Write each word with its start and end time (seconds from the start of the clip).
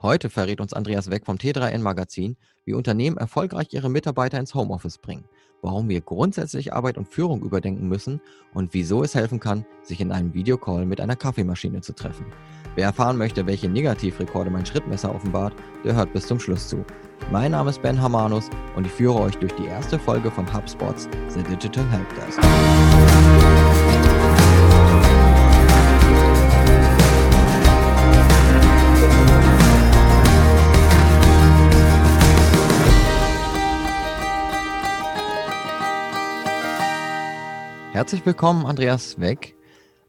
Heute 0.00 0.30
verrät 0.30 0.60
uns 0.60 0.72
Andreas 0.72 1.10
Weck 1.10 1.26
vom 1.26 1.38
T3N 1.38 1.80
Magazin, 1.80 2.36
wie 2.64 2.74
Unternehmen 2.74 3.16
erfolgreich 3.16 3.72
ihre 3.72 3.90
Mitarbeiter 3.90 4.38
ins 4.38 4.54
Homeoffice 4.54 4.98
bringen, 4.98 5.24
warum 5.60 5.88
wir 5.88 6.00
grundsätzlich 6.00 6.72
Arbeit 6.72 6.98
und 6.98 7.08
Führung 7.08 7.42
überdenken 7.42 7.88
müssen 7.88 8.20
und 8.54 8.74
wieso 8.74 9.02
es 9.02 9.16
helfen 9.16 9.40
kann, 9.40 9.66
sich 9.82 10.00
in 10.00 10.12
einem 10.12 10.34
Videocall 10.34 10.86
mit 10.86 11.00
einer 11.00 11.16
Kaffeemaschine 11.16 11.80
zu 11.80 11.94
treffen. 11.94 12.26
Wer 12.76 12.84
erfahren 12.84 13.18
möchte, 13.18 13.44
welche 13.48 13.68
Negativrekorde 13.68 14.50
mein 14.50 14.66
Schrittmesser 14.66 15.12
offenbart, 15.12 15.54
der 15.82 15.96
hört 15.96 16.12
bis 16.12 16.28
zum 16.28 16.38
Schluss 16.38 16.68
zu. 16.68 16.84
Mein 17.32 17.50
Name 17.50 17.70
ist 17.70 17.82
Ben 17.82 18.00
Hamanus 18.00 18.50
und 18.76 18.86
ich 18.86 18.92
führe 18.92 19.18
euch 19.18 19.34
durch 19.34 19.52
die 19.56 19.66
erste 19.66 19.98
Folge 19.98 20.30
von 20.30 20.46
HubSpots 20.54 21.08
The 21.28 21.42
Digital 21.42 21.84
Helpdesk. 21.90 22.38
Herzlich 37.98 38.24
willkommen, 38.24 38.64
Andreas 38.64 39.20
Weck. 39.20 39.56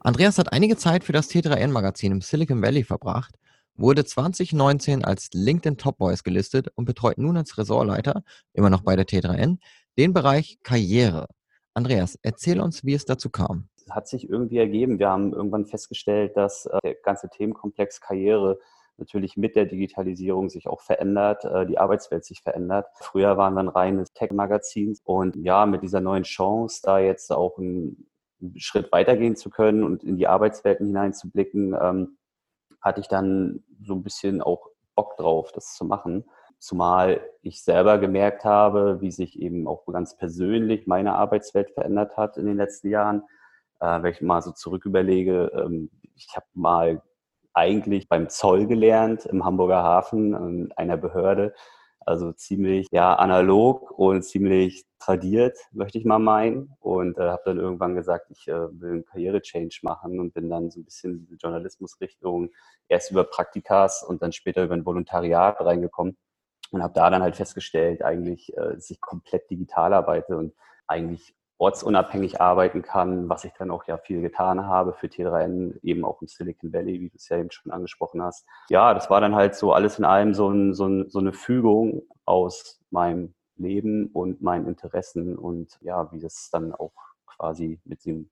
Andreas 0.01 0.37
hat 0.37 0.53
einige 0.53 0.77
Zeit 0.77 1.03
für 1.03 1.11
das 1.11 1.27
T3N-Magazin 1.31 2.11
im 2.11 2.21
Silicon 2.21 2.61
Valley 2.61 2.83
verbracht, 2.83 3.33
wurde 3.73 4.05
2019 4.05 5.03
als 5.03 5.31
LinkedIn 5.33 5.77
Top 5.77 5.97
Boys 5.97 6.23
gelistet 6.23 6.67
und 6.75 6.85
betreut 6.85 7.17
nun 7.17 7.35
als 7.35 7.57
Ressortleiter, 7.57 8.21
immer 8.53 8.69
noch 8.69 8.81
bei 8.81 8.95
der 8.95 9.07
T3N, 9.07 9.57
den 9.97 10.13
Bereich 10.13 10.59
Karriere. 10.61 11.25
Andreas, 11.73 12.19
erzähl 12.21 12.61
uns, 12.61 12.85
wie 12.85 12.93
es 12.93 13.05
dazu 13.05 13.31
kam. 13.31 13.69
Es 13.77 13.89
hat 13.89 14.07
sich 14.07 14.29
irgendwie 14.29 14.59
ergeben. 14.59 14.99
Wir 14.99 15.09
haben 15.09 15.33
irgendwann 15.33 15.65
festgestellt, 15.65 16.37
dass 16.37 16.67
äh, 16.67 16.77
der 16.83 16.93
ganze 16.93 17.27
Themenkomplex 17.27 18.01
Karriere 18.01 18.59
natürlich 18.99 19.37
mit 19.37 19.55
der 19.55 19.65
Digitalisierung 19.65 20.49
sich 20.49 20.67
auch 20.67 20.81
verändert, 20.81 21.45
äh, 21.45 21.65
die 21.65 21.77
Arbeitswelt 21.77 22.25
sich 22.25 22.41
verändert. 22.41 22.87
Früher 22.95 23.37
waren 23.37 23.53
wir 23.53 23.61
ein 23.61 23.69
reines 23.69 24.13
Tech-Magazin 24.13 24.97
und 25.03 25.35
ja, 25.35 25.65
mit 25.65 25.83
dieser 25.83 26.01
neuen 26.01 26.23
Chance, 26.23 26.81
da 26.83 26.99
jetzt 26.99 27.31
auch 27.31 27.57
einen 27.57 28.09
Schritt 28.55 28.91
weitergehen 28.91 29.35
zu 29.35 29.49
können 29.49 29.83
und 29.83 30.03
in 30.03 30.17
die 30.17 30.27
Arbeitswelten 30.27 30.87
hineinzublicken, 30.87 31.75
ähm, 31.79 32.17
hatte 32.81 33.01
ich 33.01 33.07
dann 33.07 33.63
so 33.83 33.93
ein 33.93 34.03
bisschen 34.03 34.41
auch 34.41 34.69
Bock 34.95 35.17
drauf, 35.17 35.51
das 35.51 35.75
zu 35.75 35.85
machen. 35.85 36.25
Zumal 36.59 37.21
ich 37.41 37.63
selber 37.63 37.99
gemerkt 37.99 38.43
habe, 38.43 38.99
wie 39.01 39.11
sich 39.11 39.39
eben 39.39 39.67
auch 39.67 39.85
ganz 39.85 40.17
persönlich 40.17 40.87
meine 40.87 41.15
Arbeitswelt 41.15 41.71
verändert 41.71 42.17
hat 42.17 42.37
in 42.37 42.45
den 42.45 42.57
letzten 42.57 42.89
Jahren. 42.89 43.23
Äh, 43.79 44.01
wenn 44.03 44.11
ich 44.11 44.21
mal 44.21 44.41
so 44.41 44.51
zurück 44.51 44.85
überlege, 44.85 45.51
ähm, 45.53 45.89
ich 46.15 46.35
habe 46.35 46.45
mal 46.53 47.01
eigentlich 47.53 48.07
beim 48.07 48.29
Zoll 48.29 48.67
gelernt 48.67 49.25
im 49.25 49.45
Hamburger 49.45 49.83
Hafen 49.83 50.33
in 50.33 50.71
einer 50.73 50.97
Behörde. 50.97 51.53
Also 52.05 52.31
ziemlich 52.31 52.87
ja, 52.91 53.13
analog 53.15 53.91
und 53.91 54.23
ziemlich 54.23 54.85
tradiert, 54.99 55.57
möchte 55.71 55.97
ich 55.97 56.05
mal 56.05 56.19
meinen. 56.19 56.73
Und 56.79 57.17
äh, 57.17 57.29
habe 57.29 57.41
dann 57.45 57.59
irgendwann 57.59 57.95
gesagt, 57.95 58.31
ich 58.31 58.47
äh, 58.47 58.81
will 58.81 58.91
einen 58.91 59.05
Karriere-Change 59.05 59.79
machen 59.83 60.19
und 60.19 60.33
bin 60.33 60.49
dann 60.49 60.71
so 60.71 60.79
ein 60.79 60.85
bisschen 60.85 61.19
in 61.19 61.27
die 61.27 61.35
Journalismusrichtung 61.35 62.49
erst 62.87 63.11
über 63.11 63.23
Praktikas 63.23 64.03
und 64.03 64.21
dann 64.21 64.31
später 64.31 64.63
über 64.63 64.73
ein 64.73 64.85
Volontariat 64.85 65.59
reingekommen 65.61 66.17
und 66.71 66.83
habe 66.83 66.93
da 66.93 67.09
dann 67.09 67.21
halt 67.21 67.35
festgestellt, 67.35 68.03
eigentlich, 68.03 68.55
äh, 68.57 68.75
dass 68.75 68.89
ich 68.89 69.01
komplett 69.01 69.49
digital 69.49 69.93
arbeite 69.93 70.37
und 70.37 70.53
eigentlich 70.87 71.35
ortsunabhängig 71.59 72.41
arbeiten 72.41 72.81
kann, 72.81 73.29
was 73.29 73.43
ich 73.43 73.51
dann 73.53 73.69
auch 73.69 73.83
ja 73.85 73.97
viel 73.97 74.21
getan 74.21 74.65
habe 74.65 74.93
für 74.93 75.07
T3N, 75.07 75.79
eben 75.83 76.05
auch 76.05 76.21
im 76.21 76.27
Silicon 76.27 76.73
Valley, 76.73 77.01
wie 77.01 77.09
du 77.09 77.17
es 77.17 77.27
ja 77.29 77.37
eben 77.37 77.51
schon 77.51 77.71
angesprochen 77.71 78.21
hast. 78.23 78.45
Ja, 78.69 78.93
das 78.93 79.09
war 79.09 79.19
dann 79.21 79.35
halt 79.35 79.55
so 79.55 79.73
alles 79.73 79.99
in 79.99 80.05
allem 80.05 80.33
so, 80.33 80.49
ein, 80.49 80.73
so, 80.73 80.87
ein, 80.87 81.09
so 81.09 81.19
eine 81.19 81.33
Fügung 81.33 82.03
aus 82.25 82.79
meinem 82.89 83.35
Leben 83.57 84.07
und 84.07 84.41
meinen 84.41 84.67
Interessen 84.67 85.37
und 85.37 85.77
ja, 85.81 86.09
wie 86.13 86.19
das 86.19 86.49
dann 86.49 86.73
auch 86.73 86.93
quasi 87.25 87.79
mit 87.83 88.05
dem 88.05 88.29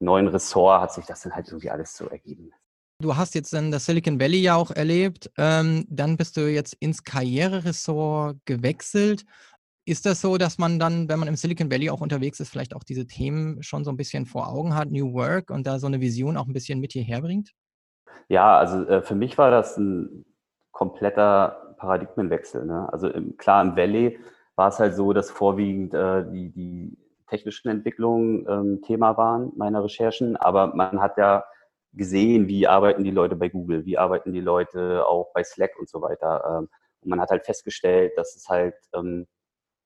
neuen 0.00 0.28
Ressort 0.28 0.80
hat 0.80 0.92
sich 0.94 1.04
das 1.04 1.22
dann 1.22 1.34
halt 1.34 1.48
irgendwie 1.48 1.70
alles 1.70 1.94
so 1.94 2.06
ergeben. 2.06 2.52
Du 3.02 3.14
hast 3.14 3.34
jetzt 3.34 3.52
dann 3.52 3.70
das 3.70 3.84
Silicon 3.84 4.18
Valley 4.18 4.40
ja 4.40 4.56
auch 4.56 4.70
erlebt. 4.70 5.30
Ähm, 5.36 5.86
dann 5.90 6.16
bist 6.16 6.38
du 6.38 6.50
jetzt 6.50 6.72
ins 6.80 7.04
Karriereressort 7.04 8.38
gewechselt. 8.46 9.26
Ist 9.88 10.04
das 10.04 10.20
so, 10.20 10.36
dass 10.36 10.58
man 10.58 10.80
dann, 10.80 11.08
wenn 11.08 11.20
man 11.20 11.28
im 11.28 11.36
Silicon 11.36 11.70
Valley 11.70 11.90
auch 11.90 12.00
unterwegs 12.00 12.40
ist, 12.40 12.50
vielleicht 12.50 12.74
auch 12.74 12.82
diese 12.82 13.06
Themen 13.06 13.62
schon 13.62 13.84
so 13.84 13.90
ein 13.90 13.96
bisschen 13.96 14.26
vor 14.26 14.48
Augen 14.48 14.74
hat, 14.74 14.90
New 14.90 15.14
Work 15.14 15.50
und 15.50 15.64
da 15.64 15.78
so 15.78 15.86
eine 15.86 16.00
Vision 16.00 16.36
auch 16.36 16.48
ein 16.48 16.52
bisschen 16.52 16.80
mit 16.80 16.92
hierher 16.92 17.20
bringt? 17.20 17.52
Ja, 18.28 18.58
also 18.58 18.84
äh, 18.88 19.00
für 19.00 19.14
mich 19.14 19.38
war 19.38 19.52
das 19.52 19.76
ein 19.76 20.24
kompletter 20.72 21.74
Paradigmenwechsel. 21.76 22.66
Ne? 22.66 22.92
Also 22.92 23.08
im, 23.08 23.36
klar, 23.36 23.62
im 23.62 23.76
Valley 23.76 24.18
war 24.56 24.70
es 24.70 24.80
halt 24.80 24.96
so, 24.96 25.12
dass 25.12 25.30
vorwiegend 25.30 25.94
äh, 25.94 26.24
die, 26.32 26.50
die 26.50 26.98
technischen 27.28 27.68
Entwicklungen 27.68 28.44
ähm, 28.48 28.82
Thema 28.82 29.16
waren 29.16 29.52
meiner 29.54 29.84
Recherchen, 29.84 30.36
aber 30.36 30.74
man 30.74 31.00
hat 31.00 31.16
ja 31.16 31.44
gesehen, 31.92 32.48
wie 32.48 32.66
arbeiten 32.66 33.04
die 33.04 33.12
Leute 33.12 33.36
bei 33.36 33.50
Google, 33.50 33.86
wie 33.86 33.98
arbeiten 33.98 34.32
die 34.32 34.40
Leute 34.40 35.06
auch 35.06 35.32
bei 35.32 35.44
Slack 35.44 35.78
und 35.78 35.88
so 35.88 36.02
weiter. 36.02 36.58
Ähm, 36.58 36.68
und 37.02 37.10
man 37.10 37.20
hat 37.20 37.30
halt 37.30 37.44
festgestellt, 37.44 38.14
dass 38.16 38.34
es 38.34 38.48
halt 38.48 38.74
ähm, 38.92 39.28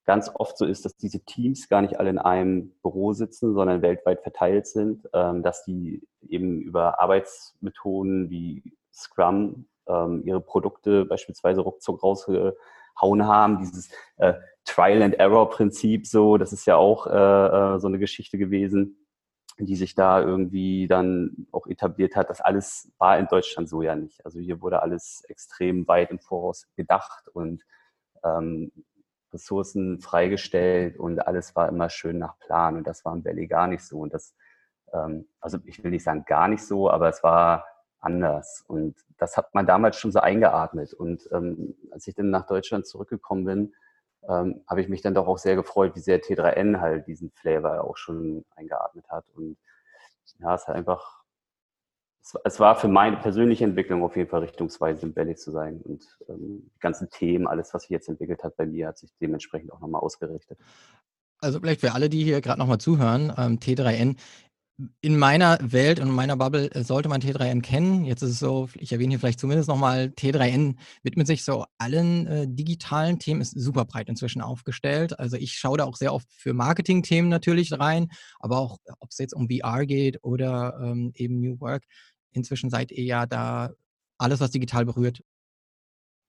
ganz 0.04 0.30
oft 0.34 0.56
so 0.58 0.64
ist, 0.64 0.84
dass 0.84 0.96
diese 0.96 1.20
Teams 1.20 1.68
gar 1.68 1.82
nicht 1.82 1.98
alle 1.98 2.10
in 2.10 2.18
einem 2.18 2.72
Büro 2.82 3.12
sitzen, 3.12 3.54
sondern 3.54 3.82
weltweit 3.82 4.22
verteilt 4.22 4.66
sind, 4.66 5.08
ähm, 5.12 5.42
dass 5.42 5.64
die 5.64 6.02
eben 6.28 6.60
über 6.60 7.00
Arbeitsmethoden 7.00 8.30
wie 8.30 8.62
Scrum 8.92 9.66
ähm, 9.86 10.22
ihre 10.24 10.40
Produkte 10.40 11.04
beispielsweise 11.04 11.60
ruckzuck 11.60 12.02
rausgehauen 12.02 13.26
haben. 13.26 13.58
Dieses 13.58 13.90
äh, 14.16 14.34
Trial-and-Error-Prinzip 14.64 16.06
so, 16.06 16.36
das 16.36 16.52
ist 16.52 16.66
ja 16.66 16.76
auch 16.76 17.06
äh, 17.06 17.74
äh, 17.76 17.78
so 17.78 17.88
eine 17.88 17.98
Geschichte 17.98 18.38
gewesen, 18.38 19.06
die 19.58 19.76
sich 19.76 19.94
da 19.94 20.20
irgendwie 20.20 20.86
dann 20.88 21.46
auch 21.52 21.66
etabliert 21.66 22.16
hat. 22.16 22.30
Das 22.30 22.40
alles 22.40 22.90
war 22.98 23.18
in 23.18 23.26
Deutschland 23.26 23.68
so 23.68 23.82
ja 23.82 23.94
nicht. 23.94 24.24
Also 24.24 24.38
hier 24.38 24.62
wurde 24.62 24.82
alles 24.82 25.22
extrem 25.28 25.86
weit 25.88 26.10
im 26.10 26.18
Voraus 26.18 26.66
gedacht 26.76 27.28
und 27.28 27.62
ähm, 28.24 28.72
Ressourcen 29.32 30.00
freigestellt 30.00 30.98
und 30.98 31.26
alles 31.26 31.54
war 31.56 31.68
immer 31.68 31.88
schön 31.90 32.18
nach 32.18 32.38
Plan. 32.38 32.76
Und 32.76 32.86
das 32.86 33.04
war 33.04 33.14
im 33.14 33.24
Valley 33.24 33.46
gar 33.46 33.66
nicht 33.66 33.84
so. 33.84 34.00
Und 34.00 34.14
das, 34.14 34.34
ähm, 34.92 35.26
also 35.40 35.58
ich 35.64 35.82
will 35.82 35.90
nicht 35.90 36.04
sagen 36.04 36.24
gar 36.26 36.48
nicht 36.48 36.64
so, 36.64 36.90
aber 36.90 37.08
es 37.08 37.22
war 37.22 37.66
anders. 38.00 38.64
Und 38.66 38.96
das 39.18 39.36
hat 39.36 39.54
man 39.54 39.66
damals 39.66 39.96
schon 39.96 40.12
so 40.12 40.20
eingeatmet. 40.20 40.94
Und 40.94 41.28
ähm, 41.32 41.74
als 41.90 42.06
ich 42.06 42.14
dann 42.14 42.30
nach 42.30 42.46
Deutschland 42.46 42.86
zurückgekommen 42.86 43.44
bin, 43.44 43.74
ähm, 44.28 44.62
habe 44.68 44.80
ich 44.80 44.88
mich 44.88 45.02
dann 45.02 45.14
doch 45.14 45.28
auch 45.28 45.38
sehr 45.38 45.56
gefreut, 45.56 45.94
wie 45.94 46.00
sehr 46.00 46.20
T3N 46.20 46.80
halt 46.80 47.06
diesen 47.06 47.30
Flavor 47.30 47.84
auch 47.84 47.96
schon 47.96 48.44
eingeatmet 48.56 49.08
hat. 49.08 49.24
Und 49.34 49.56
ja, 50.38 50.54
es 50.54 50.66
hat 50.66 50.76
einfach 50.76 51.19
es 52.44 52.60
war 52.60 52.76
für 52.76 52.88
meine 52.88 53.16
persönliche 53.16 53.64
Entwicklung 53.64 54.02
auf 54.02 54.16
jeden 54.16 54.28
Fall 54.28 54.40
richtungsweise 54.40 55.06
im 55.06 55.16
Valley 55.16 55.36
zu 55.36 55.50
sein. 55.50 55.80
Und 55.82 56.04
ähm, 56.28 56.70
die 56.74 56.80
ganzen 56.80 57.08
Themen, 57.10 57.46
alles, 57.46 57.72
was 57.72 57.82
sich 57.82 57.90
jetzt 57.90 58.08
entwickelt 58.08 58.44
hat 58.44 58.56
bei 58.56 58.66
mir, 58.66 58.88
hat 58.88 58.98
sich 58.98 59.10
dementsprechend 59.20 59.72
auch 59.72 59.80
nochmal 59.80 60.02
ausgerichtet. 60.02 60.58
Also 61.38 61.58
vielleicht 61.58 61.80
für 61.80 61.92
alle, 61.92 62.10
die 62.10 62.22
hier 62.22 62.40
gerade 62.40 62.58
nochmal 62.58 62.78
zuhören, 62.78 63.32
ähm, 63.36 63.58
T3N. 63.58 64.16
In 65.00 65.18
meiner 65.18 65.58
Welt 65.60 66.00
und 66.00 66.08
in 66.08 66.14
meiner 66.14 66.36
Bubble 66.36 66.70
äh, 66.72 66.84
sollte 66.84 67.08
man 67.08 67.20
T3N 67.20 67.62
kennen. 67.62 68.04
Jetzt 68.04 68.22
ist 68.22 68.30
es 68.30 68.38
so, 68.38 68.68
ich 68.74 68.92
erwähne 68.92 69.10
hier 69.10 69.18
vielleicht 69.18 69.40
zumindest 69.40 69.68
nochmal, 69.68 70.12
T3N 70.16 70.76
widmet 71.02 71.26
sich 71.26 71.44
so 71.44 71.64
allen 71.78 72.26
äh, 72.26 72.46
digitalen 72.48 73.18
Themen, 73.18 73.40
ist 73.40 73.58
super 73.58 73.84
breit 73.84 74.08
inzwischen 74.08 74.42
aufgestellt. 74.42 75.18
Also 75.18 75.36
ich 75.36 75.54
schaue 75.54 75.78
da 75.78 75.84
auch 75.84 75.96
sehr 75.96 76.14
oft 76.14 76.32
für 76.32 76.54
Marketing-Themen 76.54 77.28
natürlich 77.28 77.78
rein, 77.78 78.08
aber 78.38 78.58
auch, 78.58 78.78
ob 79.00 79.10
es 79.10 79.18
jetzt 79.18 79.34
um 79.34 79.48
VR 79.48 79.86
geht 79.86 80.18
oder 80.22 80.78
ähm, 80.82 81.12
eben 81.14 81.40
New 81.40 81.60
Work 81.60 81.84
inzwischen 82.32 82.70
seid 82.70 82.92
ihr 82.92 83.04
ja 83.04 83.26
da 83.26 83.70
alles, 84.18 84.40
was 84.40 84.50
digital 84.50 84.84
berührt. 84.84 85.22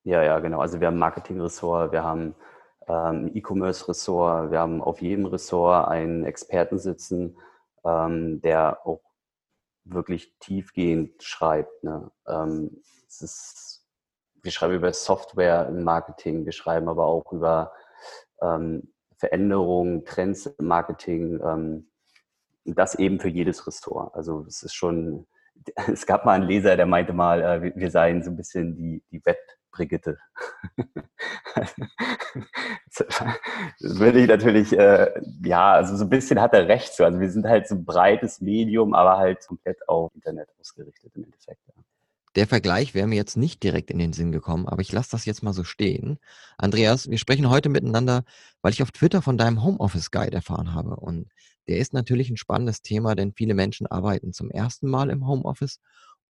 Ja, 0.03 0.23
ja, 0.23 0.39
genau. 0.39 0.59
Also 0.59 0.79
wir 0.79 0.87
haben 0.87 0.97
Marketing-Ressort, 0.97 1.91
wir 1.91 2.03
haben 2.03 2.33
ähm, 2.87 3.31
E-Commerce-Ressort, 3.33 4.51
wir 4.51 4.59
haben 4.59 4.81
auf 4.81 5.01
jedem 5.01 5.25
Ressort 5.25 5.87
einen 5.87 6.23
Experten 6.25 6.79
sitzen, 6.79 7.37
ähm, 7.85 8.41
der 8.41 8.85
auch 8.85 9.01
wirklich 9.83 10.37
tiefgehend 10.39 11.21
schreibt. 11.23 11.83
Ne? 11.83 12.11
Ähm, 12.27 12.81
es 13.07 13.21
ist, 13.21 13.87
wir 14.41 14.51
schreiben 14.51 14.75
über 14.75 14.93
Software 14.93 15.67
im 15.67 15.83
Marketing, 15.83 16.45
wir 16.45 16.51
schreiben 16.51 16.87
aber 16.87 17.05
auch 17.05 17.31
über 17.31 17.73
ähm, 18.41 18.93
Veränderungen, 19.17 20.05
Trends 20.05 20.45
im 20.45 20.67
Marketing. 20.67 21.39
Ähm, 21.43 21.87
das 22.65 22.95
eben 22.95 23.19
für 23.19 23.29
jedes 23.29 23.65
Ressort. 23.65 24.13
Also 24.15 24.45
es 24.47 24.61
ist 24.61 24.75
schon 24.75 25.25
es 25.91 26.05
gab 26.05 26.25
mal 26.25 26.33
einen 26.33 26.47
Leser, 26.47 26.75
der 26.75 26.85
meinte 26.85 27.13
mal, 27.13 27.41
äh, 27.41 27.71
wir 27.75 27.91
seien 27.91 28.23
so 28.23 28.31
ein 28.31 28.37
bisschen 28.37 28.75
die, 28.75 29.03
die 29.11 29.23
Wettbrigitte. 29.25 29.60
Das 29.71 30.17
würde 33.99 34.19
ich 34.19 34.27
natürlich, 34.27 34.77
äh, 34.77 35.11
ja, 35.43 35.73
also 35.73 35.95
so 35.95 36.03
ein 36.05 36.09
bisschen 36.09 36.41
hat 36.41 36.53
er 36.53 36.67
recht 36.67 36.93
so. 36.93 37.03
Also 37.03 37.19
wir 37.19 37.31
sind 37.31 37.47
halt 37.47 37.67
so 37.67 37.75
ein 37.75 37.85
breites 37.85 38.41
Medium, 38.41 38.93
aber 38.93 39.17
halt 39.17 39.45
komplett 39.47 39.87
auf 39.87 40.13
Internet 40.13 40.49
ausgerichtet 40.59 41.11
im 41.15 41.23
Endeffekt. 41.25 41.61
Ja. 41.67 41.83
Der 42.35 42.47
Vergleich 42.47 42.93
wäre 42.93 43.07
mir 43.07 43.15
jetzt 43.15 43.35
nicht 43.35 43.61
direkt 43.61 43.91
in 43.91 43.99
den 43.99 44.13
Sinn 44.13 44.31
gekommen, 44.31 44.65
aber 44.65 44.81
ich 44.81 44.91
lasse 44.93 45.11
das 45.11 45.25
jetzt 45.25 45.43
mal 45.43 45.51
so 45.51 45.65
stehen. 45.65 46.17
Andreas, 46.57 47.09
wir 47.09 47.17
sprechen 47.17 47.49
heute 47.49 47.67
miteinander, 47.67 48.23
weil 48.61 48.71
ich 48.71 48.81
auf 48.81 48.91
Twitter 48.91 49.21
von 49.21 49.37
deinem 49.37 49.63
Homeoffice 49.63 50.11
Guide 50.11 50.35
erfahren 50.35 50.73
habe. 50.73 50.95
Und 50.95 51.27
der 51.67 51.79
ist 51.79 51.93
natürlich 51.93 52.29
ein 52.29 52.37
spannendes 52.37 52.81
Thema, 52.81 53.15
denn 53.15 53.33
viele 53.33 53.53
Menschen 53.53 53.85
arbeiten 53.85 54.31
zum 54.31 54.49
ersten 54.49 54.89
Mal 54.89 55.09
im 55.09 55.27
Homeoffice 55.27 55.81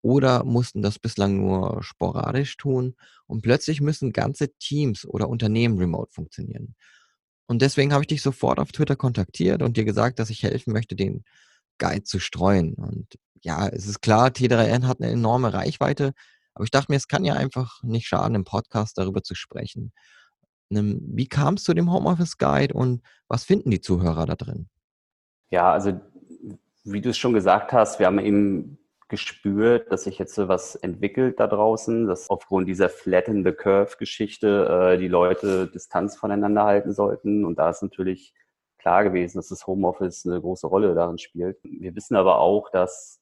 oder 0.01 0.43
mussten 0.43 0.81
das 0.81 0.99
bislang 0.99 1.37
nur 1.37 1.83
sporadisch 1.83 2.57
tun 2.57 2.95
und 3.27 3.41
plötzlich 3.41 3.81
müssen 3.81 4.11
ganze 4.13 4.53
Teams 4.57 5.05
oder 5.05 5.29
Unternehmen 5.29 5.77
remote 5.77 6.11
funktionieren. 6.11 6.75
Und 7.47 7.61
deswegen 7.61 7.93
habe 7.93 8.03
ich 8.03 8.07
dich 8.07 8.21
sofort 8.21 8.59
auf 8.59 8.71
Twitter 8.71 8.95
kontaktiert 8.95 9.61
und 9.61 9.77
dir 9.77 9.85
gesagt, 9.85 10.19
dass 10.19 10.29
ich 10.29 10.43
helfen 10.43 10.73
möchte, 10.73 10.95
den 10.95 11.23
Guide 11.77 12.03
zu 12.03 12.19
streuen. 12.19 12.73
Und 12.75 13.07
ja, 13.41 13.67
es 13.67 13.87
ist 13.87 14.01
klar, 14.01 14.29
T3N 14.29 14.87
hat 14.87 15.01
eine 15.01 15.11
enorme 15.11 15.53
Reichweite, 15.53 16.13
aber 16.53 16.63
ich 16.63 16.71
dachte 16.71 16.91
mir, 16.91 16.97
es 16.97 17.07
kann 17.07 17.25
ja 17.25 17.33
einfach 17.33 17.83
nicht 17.83 18.07
schaden, 18.07 18.35
im 18.35 18.43
Podcast 18.43 18.97
darüber 18.97 19.21
zu 19.23 19.35
sprechen. 19.35 19.91
Wie 20.69 21.27
kam 21.27 21.55
es 21.55 21.63
zu 21.63 21.73
dem 21.73 21.91
Homeoffice 21.91 22.37
Guide 22.37 22.73
und 22.73 23.01
was 23.27 23.43
finden 23.43 23.71
die 23.71 23.81
Zuhörer 23.81 24.25
da 24.25 24.35
drin? 24.35 24.69
Ja, 25.49 25.73
also 25.73 25.99
wie 26.85 27.01
du 27.01 27.09
es 27.09 27.17
schon 27.17 27.33
gesagt 27.33 27.73
hast, 27.73 27.99
wir 27.99 28.05
haben 28.05 28.19
eben 28.19 28.77
gespürt, 29.11 29.91
dass 29.91 30.05
sich 30.05 30.17
jetzt 30.17 30.33
so 30.33 30.47
was 30.47 30.75
entwickelt 30.75 31.39
da 31.39 31.45
draußen, 31.45 32.07
dass 32.07 32.29
aufgrund 32.29 32.67
dieser 32.67 32.89
Flatten 32.89 33.43
the 33.43 33.51
Curve 33.51 33.97
Geschichte 33.99 34.93
äh, 34.93 34.97
die 34.97 35.09
Leute 35.09 35.67
Distanz 35.67 36.15
voneinander 36.17 36.63
halten 36.63 36.93
sollten. 36.93 37.45
Und 37.45 37.59
da 37.59 37.69
ist 37.69 37.83
natürlich 37.83 38.33
klar 38.79 39.03
gewesen, 39.03 39.37
dass 39.37 39.49
das 39.49 39.67
Homeoffice 39.67 40.25
eine 40.25 40.41
große 40.41 40.65
Rolle 40.65 40.95
darin 40.95 41.19
spielt. 41.19 41.59
Wir 41.61 41.93
wissen 41.93 42.15
aber 42.15 42.39
auch, 42.39 42.69
dass 42.71 43.21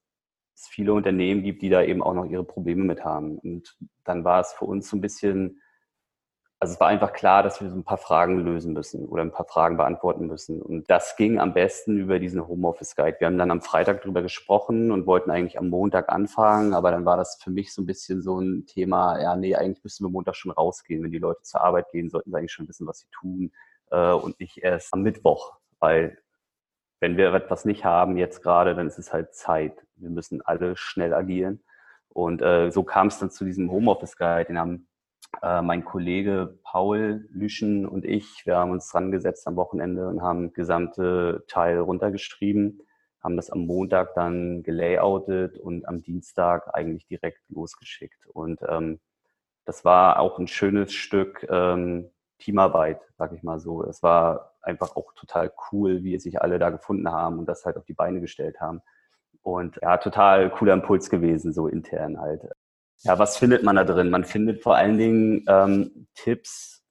es 0.56 0.68
viele 0.68 0.94
Unternehmen 0.94 1.44
gibt, 1.44 1.63
die 1.63 1.69
da 1.69 1.81
eben 1.81 2.03
auch 2.03 2.13
noch 2.13 2.25
ihre 2.25 2.44
Probleme 2.44 2.83
mit 2.83 3.03
haben. 3.03 3.39
Und 3.39 3.75
dann 4.06 4.24
war 4.24 4.41
es 4.41 4.53
für 4.53 4.65
uns 4.65 4.89
so 4.89 4.95
ein 4.95 5.01
bisschen, 5.01 5.59
also 6.62 6.74
es 6.74 6.80
war 6.82 6.88
einfach 6.90 7.14
klar, 7.14 7.42
dass 7.42 7.62
wir 7.62 7.70
so 7.70 7.76
ein 7.78 7.86
paar 7.86 7.98
Fragen 7.98 8.40
lösen 8.40 8.74
müssen 8.74 9.06
oder 9.06 9.24
ein 9.24 9.32
paar 9.32 9.46
Fragen 9.46 9.78
beantworten 9.78 10.28
müssen. 10.28 10.62
Und 10.62 10.90
das 10.90 11.16
ging 11.16 11.40
am 11.40 11.54
besten 11.54 11.98
über 11.98 12.20
diesen 12.20 12.46
Homeoffice 12.46 12.98
Guide. 12.98 13.16
Wir 13.20 13.28
haben 13.28 13.38
dann 13.38 13.52
am 13.52 13.62
Freitag 13.62 14.02
darüber 14.02 14.22
gesprochen 14.22 14.92
und 14.92 15.06
wollten 15.06 15.32
eigentlich 15.32 15.58
am 15.58 15.70
Montag 15.70 16.10
anfangen, 16.10 16.74
aber 16.74 16.92
dann 16.92 17.06
war 17.06 17.16
das 17.16 17.40
für 17.42 17.50
mich 17.50 17.74
so 17.74 17.82
ein 17.82 17.86
bisschen 17.86 18.22
so 18.22 18.40
ein 18.40 18.66
Thema, 18.66 19.22
ja, 19.22 19.38
nee, 19.38 19.56
eigentlich 19.56 19.84
müssen 19.86 20.06
wir 20.06 20.10
Montag 20.10 20.36
schon 20.36 20.52
rausgehen. 20.52 21.02
Wenn 21.02 21.12
die 21.12 21.18
Leute 21.18 21.44
zur 21.44 21.62
Arbeit 21.62 21.90
gehen, 21.92 22.10
sollten 22.10 22.32
sie 22.32 22.38
eigentlich 22.38 22.52
schon 22.52 22.68
wissen, 22.68 22.88
was 22.88 23.00
sie 23.00 23.08
tun 23.12 23.52
äh, 23.92 24.12
und 24.12 24.38
nicht 24.42 24.58
erst 24.58 24.94
am 24.94 25.02
Mittwoch, 25.02 25.58
weil 25.80 26.18
wenn 27.00 27.16
wir 27.16 27.34
etwas 27.34 27.64
nicht 27.64 27.86
haben 27.86 28.18
jetzt 28.18 28.44
gerade, 28.44 28.76
dann 28.76 28.88
ist 28.88 29.00
es 29.00 29.14
halt 29.14 29.34
Zeit. 29.34 29.86
Wir 29.96 30.10
müssen 30.10 30.42
alle 30.42 30.76
schnell 30.76 31.14
agieren. 31.14 31.64
Und 32.10 32.42
äh, 32.42 32.72
so 32.72 32.84
kam 32.84 33.08
es 33.08 33.20
dann 33.20 33.32
zu 33.32 33.46
diesem 33.46 33.72
Homeoffice 33.72 34.18
Guide. 34.18 34.46
Den 34.46 34.60
haben 34.60 34.88
äh, 35.42 35.62
mein 35.62 35.86
Kollege 35.86 36.60
Paul 36.64 37.28
Lüschen 37.31 37.86
und 37.88 38.06
ich, 38.06 38.46
wir 38.46 38.58
haben 38.58 38.72
uns 38.72 38.90
dran 38.90 39.12
gesetzt 39.12 39.48
am 39.48 39.56
Wochenende 39.56 40.08
und 40.08 40.22
haben 40.22 40.54
gesamte 40.54 41.44
Teil 41.48 41.80
runtergeschrieben, 41.80 42.81
haben 43.22 43.36
das 43.36 43.50
am 43.50 43.66
Montag 43.66 44.14
dann 44.16 44.64
gelayoutet 44.64 45.58
und 45.58 45.88
am 45.88 46.02
Dienstag 46.02 46.74
eigentlich 46.74 47.08
direkt 47.08 47.42
losgeschickt. 47.50 48.28
Und 48.28 48.60
ähm, 48.68 49.00
das 49.66 49.86
war 49.86 50.20
auch 50.20 50.40
ein 50.40 50.48
schönes 50.48 50.94
Stück 50.94 51.46
ähm, 51.50 52.10
Teamarbeit, 52.40 53.02
sag 53.18 53.34
ich 53.34 53.44
mal 53.44 53.60
so. 53.60 53.84
Es 53.84 54.02
war 54.02 54.56
einfach 54.62 54.96
auch 54.96 55.14
total 55.14 55.52
cool, 55.72 56.04
wie 56.04 56.18
sich 56.20 56.42
alle 56.42 56.60
da 56.60 56.70
gefunden 56.70 57.12
haben 57.12 57.40
und 57.40 57.46
das 57.46 57.66
halt 57.66 57.78
auf 57.78 57.86
die 57.86 57.94
Beine 57.94 58.22
gestellt 58.22 58.60
haben. 58.60 58.82
Und 59.42 59.80
ja, 59.82 59.98
total 59.98 60.50
cooler 60.50 60.74
Impuls 60.74 61.10
gewesen, 61.10 61.54
so 61.54 61.68
intern 61.68 62.20
halt. 62.20 62.50
Ja, 63.04 63.18
was 63.18 63.38
findet 63.38 63.63
man 63.63 63.78
da 63.78 63.84
drin? 63.84 64.10
Man 64.10 64.25
findet 64.25 64.62
vor 64.62 64.75
allen 64.75 64.98
Dingen 64.98 65.46
ähm, 65.48 66.07
Tipps, 66.16 66.84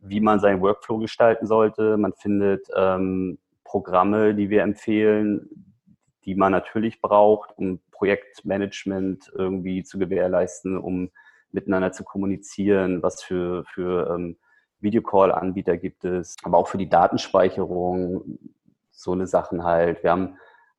wie 0.00 0.20
man 0.20 0.38
seinen 0.38 0.60
Workflow 0.60 0.98
gestalten 0.98 1.46
sollte. 1.46 1.96
Man 1.96 2.12
findet 2.12 2.68
ähm, 2.76 3.38
Programme, 3.64 4.34
die 4.34 4.48
wir 4.48 4.62
empfehlen, 4.62 5.48
die 6.24 6.36
man 6.36 6.52
natürlich 6.52 7.00
braucht, 7.00 7.56
um 7.58 7.80
Projektmanagement 7.90 9.32
irgendwie 9.34 9.82
zu 9.82 9.98
gewährleisten, 9.98 10.78
um 10.78 11.10
miteinander 11.50 11.92
zu 11.92 12.04
kommunizieren, 12.04 13.02
was 13.02 13.22
für, 13.22 13.64
für 13.64 14.10
ähm, 14.14 14.36
Videocall-Anbieter 14.80 15.76
gibt 15.76 16.04
es, 16.04 16.36
aber 16.44 16.58
auch 16.58 16.68
für 16.68 16.78
die 16.78 16.88
Datenspeicherung, 16.88 18.38
so 18.90 19.12
eine 19.12 19.26
Sachen 19.26 19.64
halt. 19.64 20.02
Wir 20.02 20.10
haben 20.10 20.36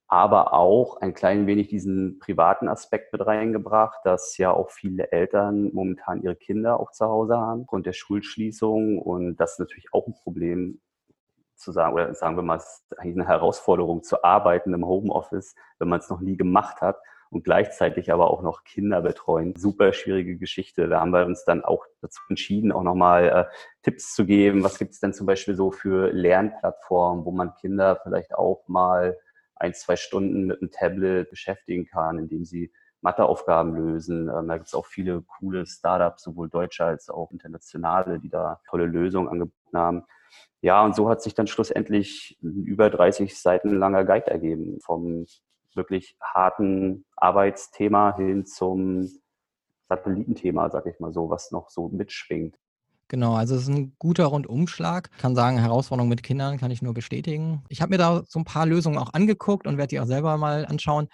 aber 0.08 0.54
auch 0.54 0.98
ein 1.02 1.14
klein 1.14 1.48
wenig 1.48 1.68
diesen 1.68 2.20
privaten 2.20 2.70
Aspekt 2.70 3.12
mit 3.12 3.26
reingebracht, 3.26 4.00
dass 4.06 4.38
ja 4.38 4.52
auch 4.52 4.72
viele 4.72 5.12
Eltern 5.12 5.74
momentan 5.74 6.22
ihre 6.22 6.36
Kinder 6.36 6.80
auch 6.80 6.92
zu 6.92 7.06
Hause 7.06 7.38
haben, 7.38 7.62
aufgrund 7.62 7.86
der 7.86 7.94
Schulschließung. 7.94 9.00
Und 9.00 9.36
das 9.38 9.54
ist 9.54 9.60
natürlich 9.60 9.94
auch 9.94 10.08
ein 10.08 10.14
Problem 10.14 10.80
zu 11.56 11.72
sagen, 11.72 11.94
oder 11.94 12.14
sagen 12.14 12.38
wir 12.38 12.44
mal, 12.44 12.58
es 12.58 12.84
ist 12.90 13.00
eigentlich 13.00 13.16
eine 13.16 13.28
Herausforderung 13.28 14.04
zu 14.04 14.24
arbeiten 14.24 14.74
im 14.74 14.86
Homeoffice, 14.86 15.56
wenn 15.80 15.90
man 15.90 16.00
es 16.00 16.10
noch 16.10 16.22
nie 16.22 16.38
gemacht 16.38 16.82
hat 16.82 17.00
und 17.30 17.44
gleichzeitig 17.44 18.14
aber 18.14 18.32
auch 18.32 18.42
noch 18.42 18.64
Kinder 18.64 19.02
betreuen. 19.02 19.54
Super 19.58 19.92
schwierige 19.92 20.38
Geschichte. 20.38 20.88
Da 20.88 21.02
haben 21.02 21.12
wir 21.12 21.26
uns 21.26 21.44
dann 21.44 21.66
auch 21.66 21.86
dazu 22.02 22.22
entschieden, 22.30 22.72
auch 22.72 22.84
nochmal 22.84 23.28
äh, 23.28 23.46
Tipps 23.84 24.14
zu 24.14 24.26
geben. 24.26 24.64
Was 24.64 24.78
gibt 24.78 24.94
es 24.94 25.00
denn 25.00 25.14
zum 25.14 25.26
Beispiel 25.26 25.56
so 25.56 25.72
für 25.72 26.12
Lernplattformen, 26.14 27.26
wo 27.26 27.32
man 27.32 27.56
Kinder 27.56 28.00
vielleicht 28.04 28.34
auch 28.36 28.64
mal 28.68 29.18
ein, 29.60 29.74
zwei 29.74 29.96
Stunden 29.96 30.48
mit 30.48 30.62
einem 30.62 30.72
Tablet 30.72 31.30
beschäftigen 31.30 31.86
kann, 31.86 32.20
indem 32.20 32.46
sie 32.46 32.72
Matheaufgaben 33.02 33.76
lösen. 33.76 34.30
Ähm, 34.30 34.48
da 34.48 34.58
gibt 34.58 34.68
es 34.68 34.74
auch 34.74 34.86
viele 34.86 35.22
coole 35.22 35.66
Startups, 35.66 36.24
sowohl 36.24 36.50
deutsche 36.50 36.86
als 36.86 37.10
auch 37.10 37.32
internationale, 37.32 38.20
die 38.20 38.30
da 38.30 38.60
tolle 38.70 38.86
Lösungen 38.86 39.30
angeboten 39.30 39.78
haben. 39.78 40.04
Ja, 40.62 40.84
und 40.84 40.96
so 40.96 41.10
hat 41.10 41.22
sich 41.22 41.36
dann 41.36 41.48
schlussendlich 41.48 42.38
ein 42.42 42.64
über 42.64 42.90
30 42.90 43.40
Seiten 43.40 43.78
langer 43.78 44.04
Guide 44.06 44.28
ergeben, 44.28 44.80
vom 44.82 45.26
wirklich 45.76 46.18
harten 46.22 47.06
Arbeitsthema 47.16 48.16
hin 48.16 48.46
zum 48.46 49.08
Satellitenthema, 49.88 50.70
sag 50.70 50.88
ich 50.88 51.00
mal 51.00 51.14
so, 51.14 51.30
was 51.30 51.52
noch 51.52 51.70
so 51.70 51.90
mitschwingt. 51.90 52.58
Genau, 53.10 53.36
also 53.36 53.56
es 53.56 53.64
ist 53.64 53.70
ein 53.70 53.96
guter 54.00 54.26
Rundumschlag. 54.26 55.10
Ich 55.16 55.22
kann 55.22 55.36
sagen, 55.36 55.58
Herausforderungen 55.58 56.10
mit 56.10 56.24
Kindern 56.24 56.58
kann 56.58 56.72
ich 56.72 56.82
nur 56.82 56.94
bestätigen. 56.94 57.64
Ich 57.70 57.82
habe 57.82 57.92
mir 57.92 57.98
da 57.98 58.24
so 58.28 58.40
ein 58.40 58.46
paar 58.46 58.66
Lösungen 58.66 58.98
auch 58.98 59.14
angeguckt 59.14 59.66
und 59.66 59.78
werde 59.78 59.90
die 59.90 60.00
auch 60.00 60.06
selber 60.06 60.36
mal 60.38 60.66
anschauen. 60.66 61.08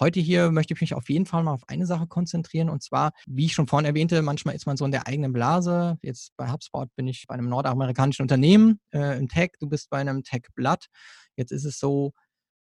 Heute 0.00 0.20
hier 0.20 0.50
möchte 0.50 0.74
ich 0.74 0.80
mich 0.80 0.94
auf 0.94 1.08
jeden 1.08 1.26
Fall 1.26 1.42
mal 1.42 1.52
auf 1.52 1.68
eine 1.68 1.86
Sache 1.86 2.06
konzentrieren 2.06 2.70
und 2.70 2.82
zwar, 2.82 3.12
wie 3.26 3.46
ich 3.46 3.54
schon 3.54 3.66
vorhin 3.66 3.86
erwähnte, 3.86 4.22
manchmal 4.22 4.54
ist 4.54 4.66
man 4.66 4.76
so 4.76 4.84
in 4.84 4.92
der 4.92 5.06
eigenen 5.06 5.32
Blase. 5.32 5.98
Jetzt 6.02 6.32
bei 6.36 6.50
HubSpot 6.50 6.88
bin 6.96 7.06
ich 7.08 7.26
bei 7.26 7.34
einem 7.34 7.48
nordamerikanischen 7.48 8.22
Unternehmen 8.22 8.80
äh, 8.92 9.18
im 9.18 9.28
Tech, 9.28 9.52
du 9.60 9.68
bist 9.68 9.90
bei 9.90 9.98
einem 9.98 10.22
Tech-Blatt. 10.22 10.86
Jetzt 11.36 11.52
ist 11.52 11.64
es 11.64 11.78
so, 11.78 12.12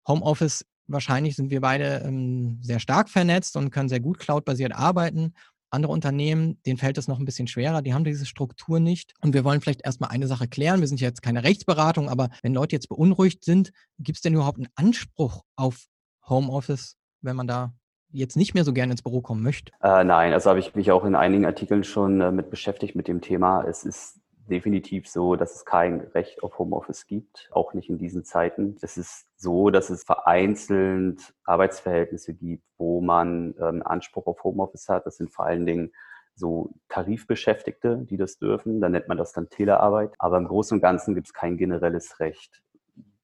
Homeoffice, 0.06 0.64
wahrscheinlich 0.86 1.36
sind 1.36 1.50
wir 1.50 1.60
beide 1.60 2.02
ähm, 2.04 2.58
sehr 2.62 2.78
stark 2.78 3.08
vernetzt 3.08 3.56
und 3.56 3.70
können 3.70 3.88
sehr 3.88 4.00
gut 4.00 4.18
cloudbasiert 4.18 4.72
arbeiten. 4.72 5.34
Andere 5.76 5.92
Unternehmen, 5.92 6.60
denen 6.66 6.78
fällt 6.78 6.98
es 6.98 7.06
noch 7.06 7.18
ein 7.18 7.24
bisschen 7.24 7.46
schwerer, 7.46 7.82
die 7.82 7.94
haben 7.94 8.04
diese 8.04 8.26
Struktur 8.26 8.80
nicht. 8.80 9.14
Und 9.20 9.34
wir 9.34 9.44
wollen 9.44 9.60
vielleicht 9.60 9.84
erstmal 9.84 10.10
eine 10.10 10.26
Sache 10.26 10.48
klären. 10.48 10.80
Wir 10.80 10.88
sind 10.88 11.00
jetzt 11.00 11.22
keine 11.22 11.44
Rechtsberatung, 11.44 12.08
aber 12.08 12.30
wenn 12.42 12.54
Leute 12.54 12.74
jetzt 12.74 12.88
beunruhigt 12.88 13.44
sind, 13.44 13.72
gibt 13.98 14.16
es 14.16 14.22
denn 14.22 14.34
überhaupt 14.34 14.58
einen 14.58 14.68
Anspruch 14.74 15.42
auf 15.54 15.86
Homeoffice, 16.28 16.96
wenn 17.20 17.36
man 17.36 17.46
da 17.46 17.72
jetzt 18.10 18.36
nicht 18.36 18.54
mehr 18.54 18.64
so 18.64 18.72
gerne 18.72 18.92
ins 18.92 19.02
Büro 19.02 19.20
kommen 19.20 19.42
möchte? 19.42 19.72
Äh, 19.82 20.04
nein, 20.04 20.32
also 20.32 20.50
habe 20.50 20.58
ich 20.58 20.74
mich 20.74 20.90
auch 20.90 21.04
in 21.04 21.14
einigen 21.14 21.44
Artikeln 21.44 21.84
schon 21.84 22.20
äh, 22.20 22.32
mit 22.32 22.50
beschäftigt 22.50 22.96
mit 22.96 23.08
dem 23.08 23.20
Thema. 23.20 23.64
Es 23.64 23.84
ist 23.84 24.20
definitiv 24.48 25.08
so, 25.08 25.36
dass 25.36 25.54
es 25.54 25.64
kein 25.64 26.00
Recht 26.00 26.42
auf 26.42 26.58
Homeoffice 26.58 27.06
gibt, 27.06 27.48
auch 27.52 27.74
nicht 27.74 27.88
in 27.88 27.98
diesen 27.98 28.24
Zeiten. 28.24 28.76
Es 28.80 28.96
ist 28.96 29.26
so, 29.36 29.70
dass 29.70 29.90
es 29.90 30.04
vereinzelt 30.04 31.34
Arbeitsverhältnisse 31.44 32.34
gibt, 32.34 32.64
wo 32.78 33.00
man 33.00 33.54
ähm, 33.60 33.82
Anspruch 33.84 34.26
auf 34.26 34.42
Homeoffice 34.44 34.88
hat. 34.88 35.06
Das 35.06 35.16
sind 35.16 35.32
vor 35.32 35.46
allen 35.46 35.66
Dingen 35.66 35.92
so 36.34 36.74
Tarifbeschäftigte, 36.88 37.98
die 38.08 38.16
das 38.16 38.38
dürfen. 38.38 38.80
Dann 38.80 38.92
nennt 38.92 39.08
man 39.08 39.16
das 39.16 39.32
dann 39.32 39.48
Telearbeit. 39.48 40.14
Aber 40.18 40.36
im 40.36 40.46
Großen 40.46 40.76
und 40.76 40.82
Ganzen 40.82 41.14
gibt 41.14 41.28
es 41.28 41.32
kein 41.32 41.56
generelles 41.56 42.20
Recht. 42.20 42.62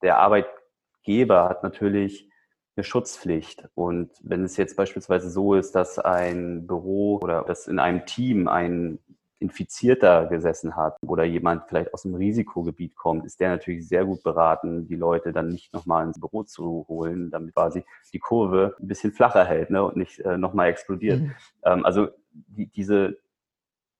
Der 0.03 0.19
Arbeitgeber 0.19 1.49
hat 1.49 1.63
natürlich 1.63 2.29
eine 2.75 2.85
Schutzpflicht. 2.85 3.69
Und 3.75 4.11
wenn 4.23 4.45
es 4.45 4.57
jetzt 4.57 4.77
beispielsweise 4.77 5.31
so 5.31 5.55
ist, 5.55 5.75
dass 5.75 5.99
ein 5.99 6.67
Büro 6.67 7.19
oder 7.23 7.43
dass 7.43 7.69
in 7.69 7.79
einem 7.79 8.07
Team 8.07 8.49
ein 8.49 8.99
Infizierter 9.43 10.27
gesessen 10.27 10.77
hat 10.77 10.97
oder 11.07 11.25
jemand 11.25 11.65
vielleicht 11.69 11.93
aus 11.93 12.03
dem 12.03 12.15
Risikogebiet 12.15 12.97
kommt, 12.97 13.27
ist 13.27 13.41
der 13.41 13.51
natürlich 13.51 13.87
sehr 13.87 14.05
gut 14.05 14.23
beraten, 14.23 14.87
die 14.87 14.97
Leute 14.97 15.33
dann 15.33 15.49
nicht 15.49 15.73
nochmal 15.73 16.07
ins 16.07 16.21
Büro 16.21 16.45
zu 16.45 16.87
holen, 16.89 17.31
damit 17.31 17.55
quasi 17.55 17.85
die 18.13 18.19
Kurve 18.19 18.77
ein 18.81 18.89
bisschen 18.89 19.13
flacher 19.13 19.45
hält 19.45 19.71
ne, 19.71 19.83
und 19.83 19.97
nicht 19.97 20.21
äh, 20.21 20.39
nochmal 20.39 20.69
explodiert. 20.69 21.21
Mhm. 21.21 21.35
Ähm, 21.65 21.85
also 21.85 22.09
die, 22.31 22.67
diese, 22.67 23.19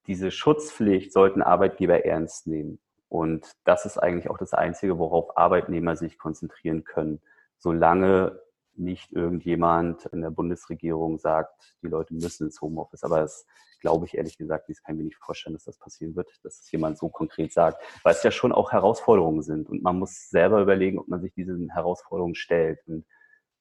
diese 0.07 0.31
Schutzpflicht 0.31 1.13
sollten 1.13 1.43
Arbeitgeber 1.43 2.05
ernst 2.05 2.47
nehmen. 2.47 2.79
Und 3.09 3.53
das 3.65 3.85
ist 3.85 3.99
eigentlich 3.99 4.31
auch 4.31 4.39
das 4.39 4.55
Einzige, 4.55 4.99
worauf 4.99 5.37
Arbeitnehmer 5.37 5.97
sich 5.97 6.19
konzentrieren 6.19 6.85
können. 6.85 7.21
Solange 7.59 8.41
nicht 8.75 9.13
irgendjemand 9.13 10.07
in 10.07 10.23
der 10.23 10.31
Bundesregierung 10.31 11.19
sagt, 11.19 11.77
die 11.83 11.89
Leute 11.89 12.15
müssen 12.15 12.47
ins 12.47 12.61
Homeoffice. 12.61 13.05
Aber 13.05 13.21
das 13.21 13.47
glaube 13.83 14.07
ich 14.07 14.17
ehrlich 14.17 14.39
gesagt, 14.39 14.69
das 14.69 14.83
kann 14.83 14.95
ich 14.95 14.99
mir 14.99 15.05
nicht 15.05 15.19
vorstellen, 15.19 15.55
dass 15.55 15.65
das 15.65 15.77
passieren 15.77 16.17
wird, 16.17 16.31
dass 16.43 16.61
es 16.61 16.71
jemand 16.71 16.97
so 16.97 17.09
konkret 17.09 17.53
sagt, 17.53 17.83
weil 18.05 18.15
es 18.15 18.23
ja 18.23 18.31
schon 18.31 18.53
auch 18.53 18.73
Herausforderungen 18.73 19.43
sind 19.43 19.69
und 19.69 19.83
man 19.83 19.99
muss 19.99 20.31
selber 20.31 20.63
überlegen, 20.63 20.99
ob 20.99 21.09
man 21.09 21.21
sich 21.21 21.35
diesen 21.35 21.71
Herausforderungen 21.71 22.35
stellt. 22.35 22.79
Und 22.87 23.05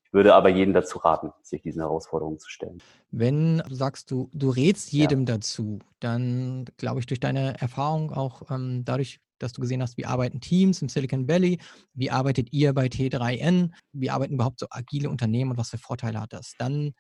ich 0.06 0.14
würde 0.14 0.36
aber 0.36 0.50
jeden 0.50 0.74
dazu 0.74 1.00
raten, 1.00 1.32
sich 1.42 1.62
diesen 1.62 1.82
Herausforderungen 1.82 2.40
zu 2.40 2.50
stellen. 2.50 2.82
Wenn 3.10 3.64
du 3.68 3.76
sagst, 3.76 4.12
du, 4.12 4.30
du 4.34 4.50
rätst 4.50 4.92
jedem 4.92 5.22
ja. 5.22 5.36
dazu, 5.36 5.80
dann 6.00 6.66
glaube 6.78 7.00
ich 7.00 7.08
durch 7.08 7.20
deine 7.20 7.60
Erfahrung 7.60 8.12
auch 8.12 8.44
ähm, 8.52 8.84
dadurch, 8.86 9.20
dass 9.42 9.54
du 9.54 9.62
gesehen 9.62 9.82
hast, 9.82 9.98
wie 9.98 10.06
arbeiten 10.06 10.42
Teams 10.42 10.82
im 10.82 10.90
Silicon 10.90 11.28
Valley, 11.28 11.60
wie 11.94 12.12
arbeitet 12.12 12.52
ihr 12.52 12.74
bei 12.74 12.88
T3N, 12.88 13.72
wie 13.94 14.10
arbeiten 14.10 14.36
überhaupt 14.36 14.60
so 14.60 14.68
agile 14.70 15.10
Unternehmen 15.10 15.52
und 15.52 15.58
was 15.58 15.70
für 15.70 15.78
Vorteile 15.78 16.22
hat 16.22 16.34
das, 16.34 16.54
dann 16.58 16.94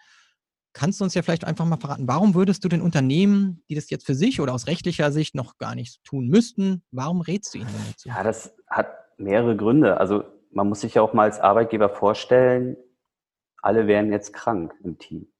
Kannst 0.73 1.01
du 1.01 1.03
uns 1.03 1.13
ja 1.13 1.21
vielleicht 1.21 1.43
einfach 1.43 1.65
mal 1.65 1.77
verraten, 1.77 2.07
warum 2.07 2.33
würdest 2.33 2.63
du 2.63 2.69
den 2.69 2.81
Unternehmen, 2.81 3.61
die 3.69 3.75
das 3.75 3.89
jetzt 3.89 4.05
für 4.05 4.15
sich 4.15 4.39
oder 4.39 4.53
aus 4.53 4.67
rechtlicher 4.67 5.11
Sicht 5.11 5.35
noch 5.35 5.57
gar 5.57 5.75
nicht 5.75 6.01
tun 6.05 6.27
müssten, 6.27 6.81
warum 6.91 7.19
rätst 7.19 7.53
du 7.53 7.57
ihnen 7.57 7.69
dazu? 7.89 8.07
Ja, 8.07 8.23
das 8.23 8.55
hat 8.67 8.87
mehrere 9.17 9.57
Gründe. 9.57 9.97
Also 9.97 10.23
man 10.51 10.69
muss 10.69 10.81
sich 10.81 10.93
ja 10.93 11.01
auch 11.01 11.13
mal 11.13 11.23
als 11.23 11.41
Arbeitgeber 11.41 11.89
vorstellen, 11.89 12.77
alle 13.61 13.85
wären 13.87 14.11
jetzt 14.11 14.33
krank 14.33 14.73
im 14.83 14.97
Team. 14.97 15.30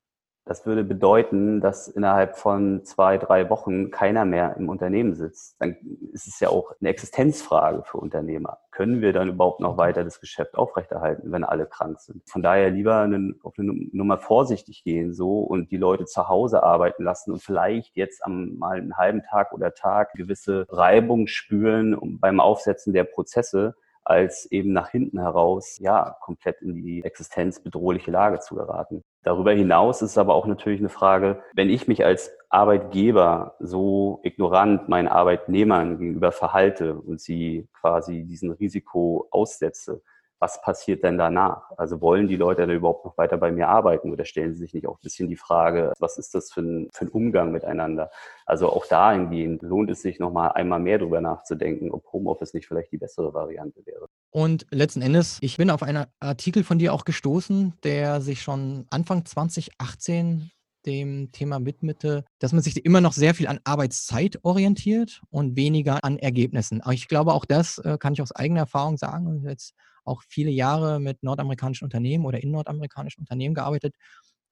Das 0.46 0.66
würde 0.66 0.84
bedeuten, 0.84 1.62
dass 1.62 1.88
innerhalb 1.88 2.36
von 2.36 2.84
zwei, 2.84 3.20
drei 3.20 3.50
Wochen 3.52 3.92
keiner 3.92 4.26
mehr 4.26 4.56
im 4.58 4.70
Unternehmen 4.70 5.14
sitzt. 5.14 5.56
Dann 5.60 5.78
ist 6.14 6.28
es 6.28 6.40
ja 6.40 6.50
auch 6.50 6.74
eine 6.82 6.90
Existenzfrage 6.90 7.84
für 7.84 8.00
Unternehmer. 8.00 8.58
Können 8.72 9.02
wir 9.02 9.14
dann 9.14 9.30
überhaupt 9.30 9.60
noch 9.60 9.78
weiter 9.78 10.04
das 10.04 10.20
Geschäft 10.20 10.58
aufrechterhalten, 10.58 11.32
wenn 11.32 11.44
alle 11.44 11.68
krank 11.68 12.00
sind? 12.00 12.28
Von 12.28 12.42
daher 12.42 12.72
lieber 12.72 13.02
eine, 13.02 13.36
auf 13.44 13.54
eine 13.60 13.72
Nummer 13.92 14.18
vorsichtig 14.18 14.84
gehen 14.84 15.14
so 15.14 15.42
und 15.42 15.70
die 15.70 15.78
Leute 15.78 16.06
zu 16.06 16.28
Hause 16.28 16.64
arbeiten 16.64 17.04
lassen 17.04 17.32
und 17.32 17.44
vielleicht 17.44 17.96
jetzt 17.96 18.26
am 18.26 18.58
mal 18.58 18.78
einen 18.78 18.98
halben 18.98 19.22
Tag 19.22 19.54
oder 19.54 19.74
Tag 19.74 20.14
gewisse 20.14 20.66
Reibung 20.70 21.28
spüren 21.28 22.18
beim 22.20 22.40
Aufsetzen 22.40 22.94
der 22.94 23.04
Prozesse 23.04 23.76
als 24.04 24.52
eben 24.52 24.74
nach 24.74 24.90
hinten 24.90 25.20
heraus, 25.20 25.78
ja, 25.80 26.18
komplett 26.22 26.62
in 26.62 26.74
die 26.74 27.04
existenzbedrohliche 27.04 28.10
Lage 28.10 28.40
zu 28.40 28.56
geraten. 28.56 29.04
Darüber 29.24 29.52
hinaus 29.52 30.02
ist 30.02 30.18
aber 30.18 30.34
auch 30.34 30.48
natürlich 30.48 30.80
eine 30.80 30.90
Frage, 30.90 31.44
wenn 31.54 31.70
ich 31.70 31.88
mich 31.88 32.04
als 32.04 32.32
Arbeitgeber 32.50 33.56
so 33.60 34.20
ignorant 34.24 34.90
meinen 34.90 35.08
Arbeitnehmern 35.08 36.00
gegenüber 36.00 36.32
verhalte 36.32 36.96
und 36.96 37.22
sie 37.22 37.68
quasi 37.80 38.24
diesen 38.24 38.52
Risiko 38.52 39.28
aussetze, 39.32 40.02
was 40.42 40.60
passiert 40.60 41.04
denn 41.04 41.20
danach? 41.20 41.72
Also 41.78 42.02
wollen 42.02 42.28
die 42.28 42.36
Leute 42.36 42.66
da 42.66 42.74
überhaupt 42.74 43.06
noch 43.06 43.16
weiter 43.18 43.38
bei 43.38 43.52
mir 43.52 43.70
arbeiten 43.70 44.12
oder 44.12 44.26
stellen 44.26 44.56
sie 44.56 44.62
sich 44.62 44.74
nicht 44.74 44.88
auch 44.88 44.96
ein 44.96 45.04
bisschen 45.04 45.30
die 45.30 45.38
Frage, 45.38 45.94
was 46.00 46.18
ist 46.18 46.34
das 46.34 46.52
für 46.52 46.62
ein, 46.62 46.90
für 46.92 47.06
ein 47.06 47.10
Umgang 47.10 47.52
miteinander? 47.52 48.10
Also 48.48 48.68
auch 48.68 48.88
dahingehend 48.88 49.62
lohnt 49.62 49.92
es 49.92 50.02
sich 50.02 50.20
nochmal 50.20 50.54
einmal 50.54 50.80
mehr 50.80 50.98
drüber 50.98 51.22
nachzudenken, 51.22 51.92
ob 51.92 52.12
Homeoffice 52.12 52.56
nicht 52.56 52.68
vielleicht 52.68 52.92
die 52.92 52.98
bessere 52.98 53.34
Variante 53.36 53.86
wäre. 53.86 54.08
Und 54.32 54.66
letzten 54.72 55.04
Endes, 55.04 55.38
ich 55.42 55.58
bin 55.58 55.70
auf 55.70 55.84
einen 55.84 56.06
Artikel 56.20 56.64
von 56.64 56.80
dir 56.80 56.94
auch 56.94 57.06
gestoßen, 57.06 57.76
der 57.84 58.20
sich 58.20 58.42
schon 58.42 58.88
Anfang 58.90 59.26
2018 59.26 60.50
dem 60.86 61.32
Thema 61.32 61.64
widmete, 61.66 62.26
dass 62.40 62.54
man 62.54 62.62
sich 62.62 62.86
immer 62.86 63.02
noch 63.02 63.14
sehr 63.14 63.34
viel 63.34 63.48
an 63.48 63.60
Arbeitszeit 63.64 64.40
orientiert 64.44 65.22
und 65.30 65.56
weniger 65.56 66.04
an 66.04 66.18
Ergebnissen. 66.18 66.82
Aber 66.82 66.94
ich 66.94 67.08
glaube, 67.08 67.34
auch 67.34 67.46
das 67.46 67.78
äh, 67.80 67.98
kann 68.00 68.14
ich 68.14 68.22
aus 68.22 68.32
eigener 68.32 68.62
Erfahrung 68.62 68.98
sagen. 68.98 69.44
Jetzt 69.48 69.74
auch 70.04 70.24
viele 70.28 70.52
Jahre 70.52 71.00
mit 71.00 71.24
nordamerikanischen 71.24 71.86
Unternehmen 71.86 72.26
oder 72.26 72.42
in 72.42 72.52
nordamerikanischen 72.52 73.22
Unternehmen 73.22 73.56
gearbeitet. 73.56 73.96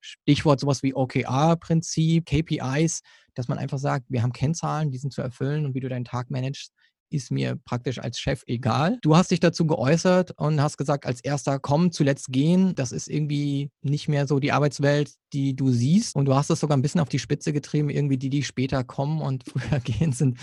Stichwort 0.01 0.59
sowas 0.59 0.83
wie 0.83 0.95
OKR-Prinzip, 0.95 2.25
KPIs, 2.25 3.01
dass 3.33 3.47
man 3.47 3.57
einfach 3.57 3.79
sagt, 3.79 4.05
wir 4.09 4.23
haben 4.23 4.31
Kennzahlen, 4.31 4.91
die 4.91 4.97
sind 4.97 5.11
zu 5.11 5.21
erfüllen 5.21 5.65
und 5.65 5.75
wie 5.75 5.81
du 5.81 5.89
deinen 5.89 6.05
Tag 6.05 6.29
managst, 6.29 6.71
ist 7.11 7.31
mir 7.31 7.55
praktisch 7.65 7.99
als 7.99 8.19
Chef 8.19 8.43
egal. 8.47 8.99
Du 9.01 9.15
hast 9.15 9.31
dich 9.31 9.39
dazu 9.39 9.65
geäußert 9.65 10.31
und 10.37 10.61
hast 10.61 10.77
gesagt, 10.77 11.05
als 11.05 11.21
erster 11.21 11.59
kommen, 11.59 11.91
zuletzt 11.91 12.27
gehen. 12.31 12.75
Das 12.75 12.91
ist 12.91 13.07
irgendwie 13.07 13.71
nicht 13.81 14.07
mehr 14.07 14.27
so 14.27 14.39
die 14.39 14.51
Arbeitswelt, 14.51 15.13
die 15.33 15.55
du 15.55 15.71
siehst. 15.71 16.15
Und 16.15 16.25
du 16.25 16.35
hast 16.35 16.49
es 16.49 16.59
sogar 16.59 16.77
ein 16.77 16.81
bisschen 16.81 17.01
auf 17.01 17.09
die 17.09 17.19
Spitze 17.19 17.53
getrieben, 17.53 17.89
irgendwie 17.89 18.17
die, 18.17 18.29
die 18.29 18.43
später 18.43 18.83
kommen 18.83 19.21
und 19.21 19.43
früher 19.49 19.79
gehen, 19.79 20.11
sind 20.11 20.37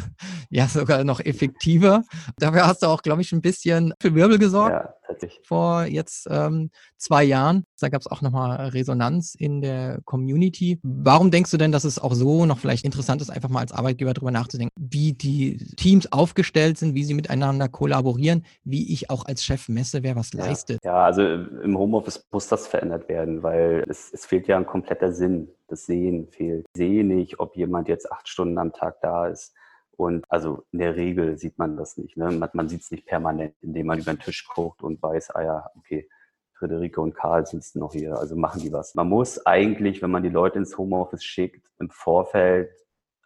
ja 0.50 0.68
sogar 0.68 1.04
noch 1.04 1.20
effektiver. 1.20 2.02
Dafür 2.38 2.66
hast 2.66 2.82
du 2.82 2.86
auch, 2.86 3.02
glaube 3.02 3.22
ich, 3.22 3.32
ein 3.32 3.42
bisschen 3.42 3.94
für 4.00 4.14
Wirbel 4.14 4.38
gesorgt. 4.38 4.72
Ja, 4.72 4.94
tatsächlich. 5.06 5.46
Vor 5.46 5.84
jetzt 5.84 6.26
ähm, 6.30 6.70
zwei 6.96 7.24
Jahren. 7.24 7.64
Da 7.80 7.88
gab 7.88 8.00
es 8.00 8.06
auch 8.06 8.22
nochmal 8.22 8.68
Resonanz 8.68 9.34
in 9.34 9.60
der 9.60 10.00
Community. 10.04 10.78
Warum 10.82 11.30
denkst 11.30 11.50
du 11.50 11.56
denn, 11.56 11.72
dass 11.72 11.84
es 11.84 11.98
auch 11.98 12.14
so 12.14 12.46
noch 12.46 12.58
vielleicht 12.58 12.84
interessant 12.84 13.20
ist, 13.20 13.30
einfach 13.30 13.48
mal 13.48 13.60
als 13.60 13.72
Arbeitgeber 13.72 14.14
darüber 14.14 14.30
nachzudenken, 14.30 14.74
wie 14.76 15.12
die 15.12 15.58
Teams 15.76 16.12
aufgestellt 16.12 16.78
sind, 16.78 16.94
wie 16.94 17.04
sie 17.04 17.14
miteinander 17.14 17.68
kollaborieren, 17.68 18.44
wie 18.64 18.92
ich 18.92 19.10
auch 19.10 19.24
als 19.24 19.44
Chef 19.44 19.68
messe, 19.68 20.02
wer 20.02 20.16
was 20.16 20.32
ja. 20.32 20.44
leistet? 20.44 20.78
Ja, 20.84 21.04
also 21.04 21.22
im 21.22 21.76
Homeoffice 21.76 22.24
muss 22.30 22.48
das 22.48 22.66
verändert 22.66 23.08
werden, 23.08 23.42
weil 23.42 23.84
es, 23.88 24.10
es 24.12 24.26
fehlt 24.32 24.48
ja 24.48 24.56
ein 24.56 24.64
kompletter 24.64 25.12
Sinn. 25.12 25.50
Das 25.68 25.84
Sehen 25.84 26.26
fehlt. 26.26 26.64
Ich 26.74 26.78
sehe 26.78 27.04
nicht, 27.04 27.38
ob 27.38 27.54
jemand 27.54 27.86
jetzt 27.88 28.10
acht 28.10 28.26
Stunden 28.26 28.56
am 28.56 28.72
Tag 28.72 29.02
da 29.02 29.26
ist. 29.26 29.54
Und 29.90 30.24
also 30.30 30.64
in 30.72 30.78
der 30.78 30.96
Regel 30.96 31.36
sieht 31.36 31.58
man 31.58 31.76
das 31.76 31.98
nicht. 31.98 32.16
Ne? 32.16 32.30
Man, 32.30 32.48
man 32.54 32.66
sieht 32.66 32.80
es 32.80 32.90
nicht 32.90 33.04
permanent, 33.04 33.54
indem 33.60 33.88
man 33.88 33.98
über 33.98 34.14
den 34.14 34.20
Tisch 34.20 34.48
guckt 34.48 34.82
und 34.82 35.02
weiß, 35.02 35.32
ah 35.32 35.42
ja, 35.42 35.70
okay, 35.76 36.08
Friederike 36.54 36.98
und 36.98 37.14
Karl 37.14 37.44
sitzen 37.44 37.80
noch 37.80 37.92
hier, 37.92 38.16
also 38.16 38.34
machen 38.34 38.62
die 38.62 38.72
was. 38.72 38.94
Man 38.94 39.10
muss 39.10 39.44
eigentlich, 39.44 40.00
wenn 40.00 40.10
man 40.10 40.22
die 40.22 40.30
Leute 40.30 40.58
ins 40.58 40.78
Homeoffice 40.78 41.24
schickt, 41.24 41.70
im 41.78 41.90
Vorfeld 41.90 42.70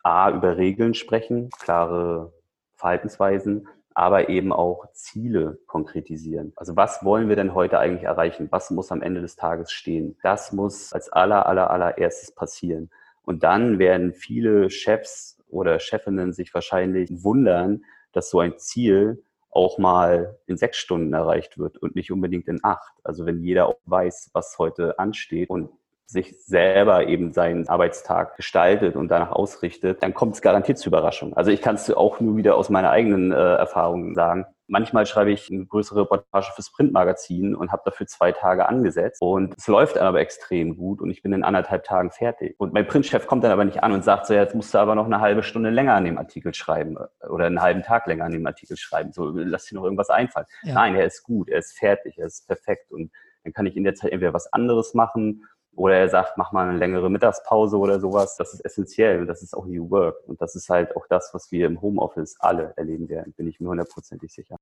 A, 0.03 0.31
über 0.31 0.57
Regeln 0.57 0.95
sprechen, 0.95 1.51
klare 1.51 2.33
Verhaltensweisen, 2.75 3.69
aber 3.97 4.29
eben 4.29 4.53
auch 4.53 4.93
Ziele 4.93 5.59
konkretisieren. 5.67 6.53
Also 6.57 6.77
was 6.77 7.03
wollen 7.03 7.31
wir 7.31 7.37
denn 7.37 7.55
heute 7.55 7.79
eigentlich 7.79 8.03
erreichen? 8.03 8.49
Was 8.51 8.71
muss 8.71 8.93
am 8.93 9.01
Ende 9.01 9.23
des 9.23 9.37
Tages 9.37 9.73
stehen? 9.73 10.19
Das 10.23 10.53
muss 10.53 10.93
als 10.93 11.11
aller, 11.11 11.47
aller, 11.47 11.71
allererstes 11.71 12.31
passieren. 12.35 12.91
Und 13.23 13.43
dann 13.43 13.79
werden 13.79 14.13
viele 14.13 14.69
Chefs 14.69 15.43
oder 15.49 15.81
Chefinnen 15.81 16.35
sich 16.35 16.53
wahrscheinlich 16.53 17.09
wundern, 17.11 17.85
dass 18.13 18.29
so 18.29 18.41
ein 18.41 18.59
Ziel 18.59 19.25
auch 19.51 19.79
mal 19.79 20.39
in 20.47 20.59
sechs 20.59 20.77
Stunden 20.77 21.15
erreicht 21.15 21.57
wird 21.57 21.79
und 21.79 21.97
nicht 21.97 22.13
unbedingt 22.13 22.49
in 22.49 22.61
acht. 22.63 22.93
Also 23.03 23.25
wenn 23.25 23.43
jeder 23.43 23.67
auch 23.67 23.79
weiß, 23.87 24.29
was 24.35 24.59
heute 24.59 24.99
ansteht 24.99 25.49
und 25.49 25.71
sich 26.07 26.41
selber 26.45 27.09
eben 27.09 27.33
seinen 27.33 27.69
Arbeitstag 27.69 28.37
gestaltet 28.37 28.95
und 28.95 29.09
danach 29.09 29.33
ausrichtet, 29.33 30.03
dann 30.03 30.15
kommt 30.15 30.37
es 30.37 30.43
garantiert 30.43 30.79
zu 30.79 30.89
Überraschungen. 30.89 31.37
Also 31.37 31.51
ich 31.51 31.61
kann 31.61 31.75
es 31.75 31.91
auch 31.93 32.21
nur 32.21 32.37
wieder 32.37 32.57
aus 32.57 32.71
meiner 32.71 32.91
eigenen 32.91 33.33
äh, 33.33 33.35
Erfahrung 33.35 34.15
sagen. 34.15 34.47
Manchmal 34.69 35.07
schreibe 35.07 35.33
ich 35.33 35.51
eine 35.51 35.65
größere 35.65 36.03
Reportage 36.03 36.53
fürs 36.55 36.73
Printmagazin 36.73 37.55
und 37.55 37.71
habe 37.71 37.83
dafür 37.85 38.07
zwei 38.07 38.33
Tage 38.33 38.69
angesetzt. 38.69 39.21
Und 39.21 39.55
es 39.57 39.67
läuft 39.67 39.99
aber 39.99 40.21
extrem 40.21 40.77
gut 40.77 41.01
und 41.01 41.11
ich 41.11 41.23
bin 41.23 41.33
in 41.33 41.45
anderthalb 41.45 41.85
Tagen 41.85 42.11
fertig. 42.11 42.55
Und 42.59 42.73
mein 42.73 42.87
Printchef 42.87 43.27
kommt 43.27 43.45
dann 43.45 43.53
aber 43.53 43.65
nicht 43.65 43.83
an 43.83 43.93
und 43.93 44.05
sagt 44.05 44.27
so, 44.27 44.35
jetzt 44.35 44.55
musst 44.55 44.75
du 44.75 44.79
aber 44.79 44.95
noch 44.95 45.07
eine 45.07 45.21
halbe 45.21 45.43
Stunde 45.43 45.71
länger 45.71 45.95
an 45.95 46.05
dem 46.05 46.19
Artikel 46.19 46.55
schreiben 46.55 46.97
oder 47.29 47.47
einen 47.47 47.63
halben 47.63 47.83
Tag 47.83 48.07
länger 48.07 48.25
an 48.25 48.33
dem 48.33 48.47
Artikel 48.47 48.77
schreiben. 48.77 49.13
So, 49.13 49.31
lass 49.35 49.67
dir 49.67 49.77
noch 49.77 49.85
irgendwas 49.85 50.11
einfallen. 50.11 50.47
Ja. 50.63 50.75
Nein, 50.75 50.95
er 50.95 51.05
ist 51.05 51.23
gut, 51.23 51.49
er 51.49 51.59
ist 51.59 51.77
fertig, 51.77 52.19
er 52.19 52.27
ist 52.27 52.47
perfekt. 52.47 52.91
Und 52.93 53.13
dann 53.45 53.53
kann 53.53 53.67
ich 53.67 53.77
in 53.77 53.85
der 53.85 53.95
Zeit 53.95 54.11
entweder 54.11 54.35
was 54.35 54.53
anderes 54.53 54.95
machen 54.95 55.45
oder 55.77 55.97
er 55.97 56.09
sagt, 56.09 56.39
mach 56.39 56.53
mal 56.53 56.69
eine 56.69 56.79
längere 56.79 57.11
Mittagspause 57.11 57.79
oder 57.79 58.01
sowas. 58.01 58.37
Das 58.37 58.55
ist 58.55 58.65
essentiell 58.65 59.21
und 59.21 59.27
das 59.27 59.43
ist 59.43 59.55
auch 59.55 59.67
New 59.67 59.91
Work. 59.91 60.27
Und 60.27 60.41
das 60.41 60.57
ist 60.57 60.69
halt 60.69 60.97
auch 60.97 61.07
das, 61.09 61.31
was 61.35 61.53
wir 61.53 61.67
im 61.67 61.81
Homeoffice 61.81 62.37
alle 62.41 62.73
erleben 62.77 63.09
werden, 63.09 63.35
bin 63.35 63.47
ich 63.47 63.61
mir 63.61 63.69
hundertprozentig 63.69 64.33
sicher. 64.33 64.57